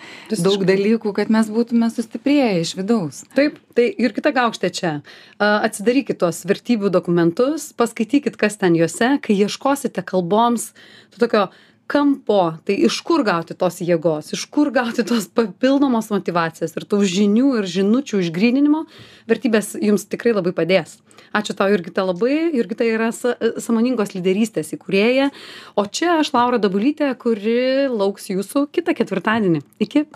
daug 0.41 0.65
dalykų, 0.65 1.13
kad 1.13 1.29
mes 1.29 1.51
būtume 1.53 1.91
sustiprėję 1.93 2.63
iš 2.63 2.75
vidaus. 2.79 3.25
Taip, 3.37 3.61
tai 3.77 3.91
ir 3.93 4.17
kita 4.17 4.33
gaukštė 4.33 4.73
čia. 4.73 4.93
Atsidarykit 5.39 6.23
tuos 6.23 6.45
vertybių 6.49 6.91
dokumentus, 6.95 7.73
paskaitykit, 7.77 8.39
kas 8.41 8.57
ten 8.57 8.79
juose, 8.79 9.17
kai 9.21 9.37
ieškosite 9.37 10.07
kalboms, 10.07 10.73
to 11.13 11.27
tokio 11.27 11.49
kampo, 11.91 12.57
tai 12.67 12.77
iš 12.89 12.99
kur 13.07 13.23
gauti 13.27 13.55
tos 13.59 13.79
jėgos, 13.85 14.33
iš 14.35 14.45
kur 14.53 14.73
gauti 14.75 15.05
tos 15.07 15.29
papildomos 15.31 16.11
motivacijos 16.13 16.75
ir 16.77 16.87
tų 16.89 17.03
žinių 17.07 17.53
ir 17.61 17.69
žinučių 17.71 18.23
išgryninimo, 18.25 18.85
vertybės 19.31 19.75
jums 19.79 20.07
tikrai 20.11 20.35
labai 20.37 20.55
padės. 20.57 20.99
Ačiū 21.37 21.57
tau, 21.57 21.69
Jurgita, 21.69 22.05
labai. 22.07 22.51
Jurgita 22.57 22.87
yra 22.87 23.11
sa 23.13 23.35
samoningos 23.61 24.15
lyderystės 24.17 24.73
įkūrėja, 24.77 25.31
o 25.77 25.87
čia 25.87 26.19
aš 26.21 26.33
Laura 26.37 26.61
Dabulytė, 26.63 27.11
kuri 27.21 27.89
lauks 27.93 28.31
jūsų 28.33 28.69
kitą 28.73 28.97
ketvirtadienį. 28.97 29.63
Iki. 29.83 30.07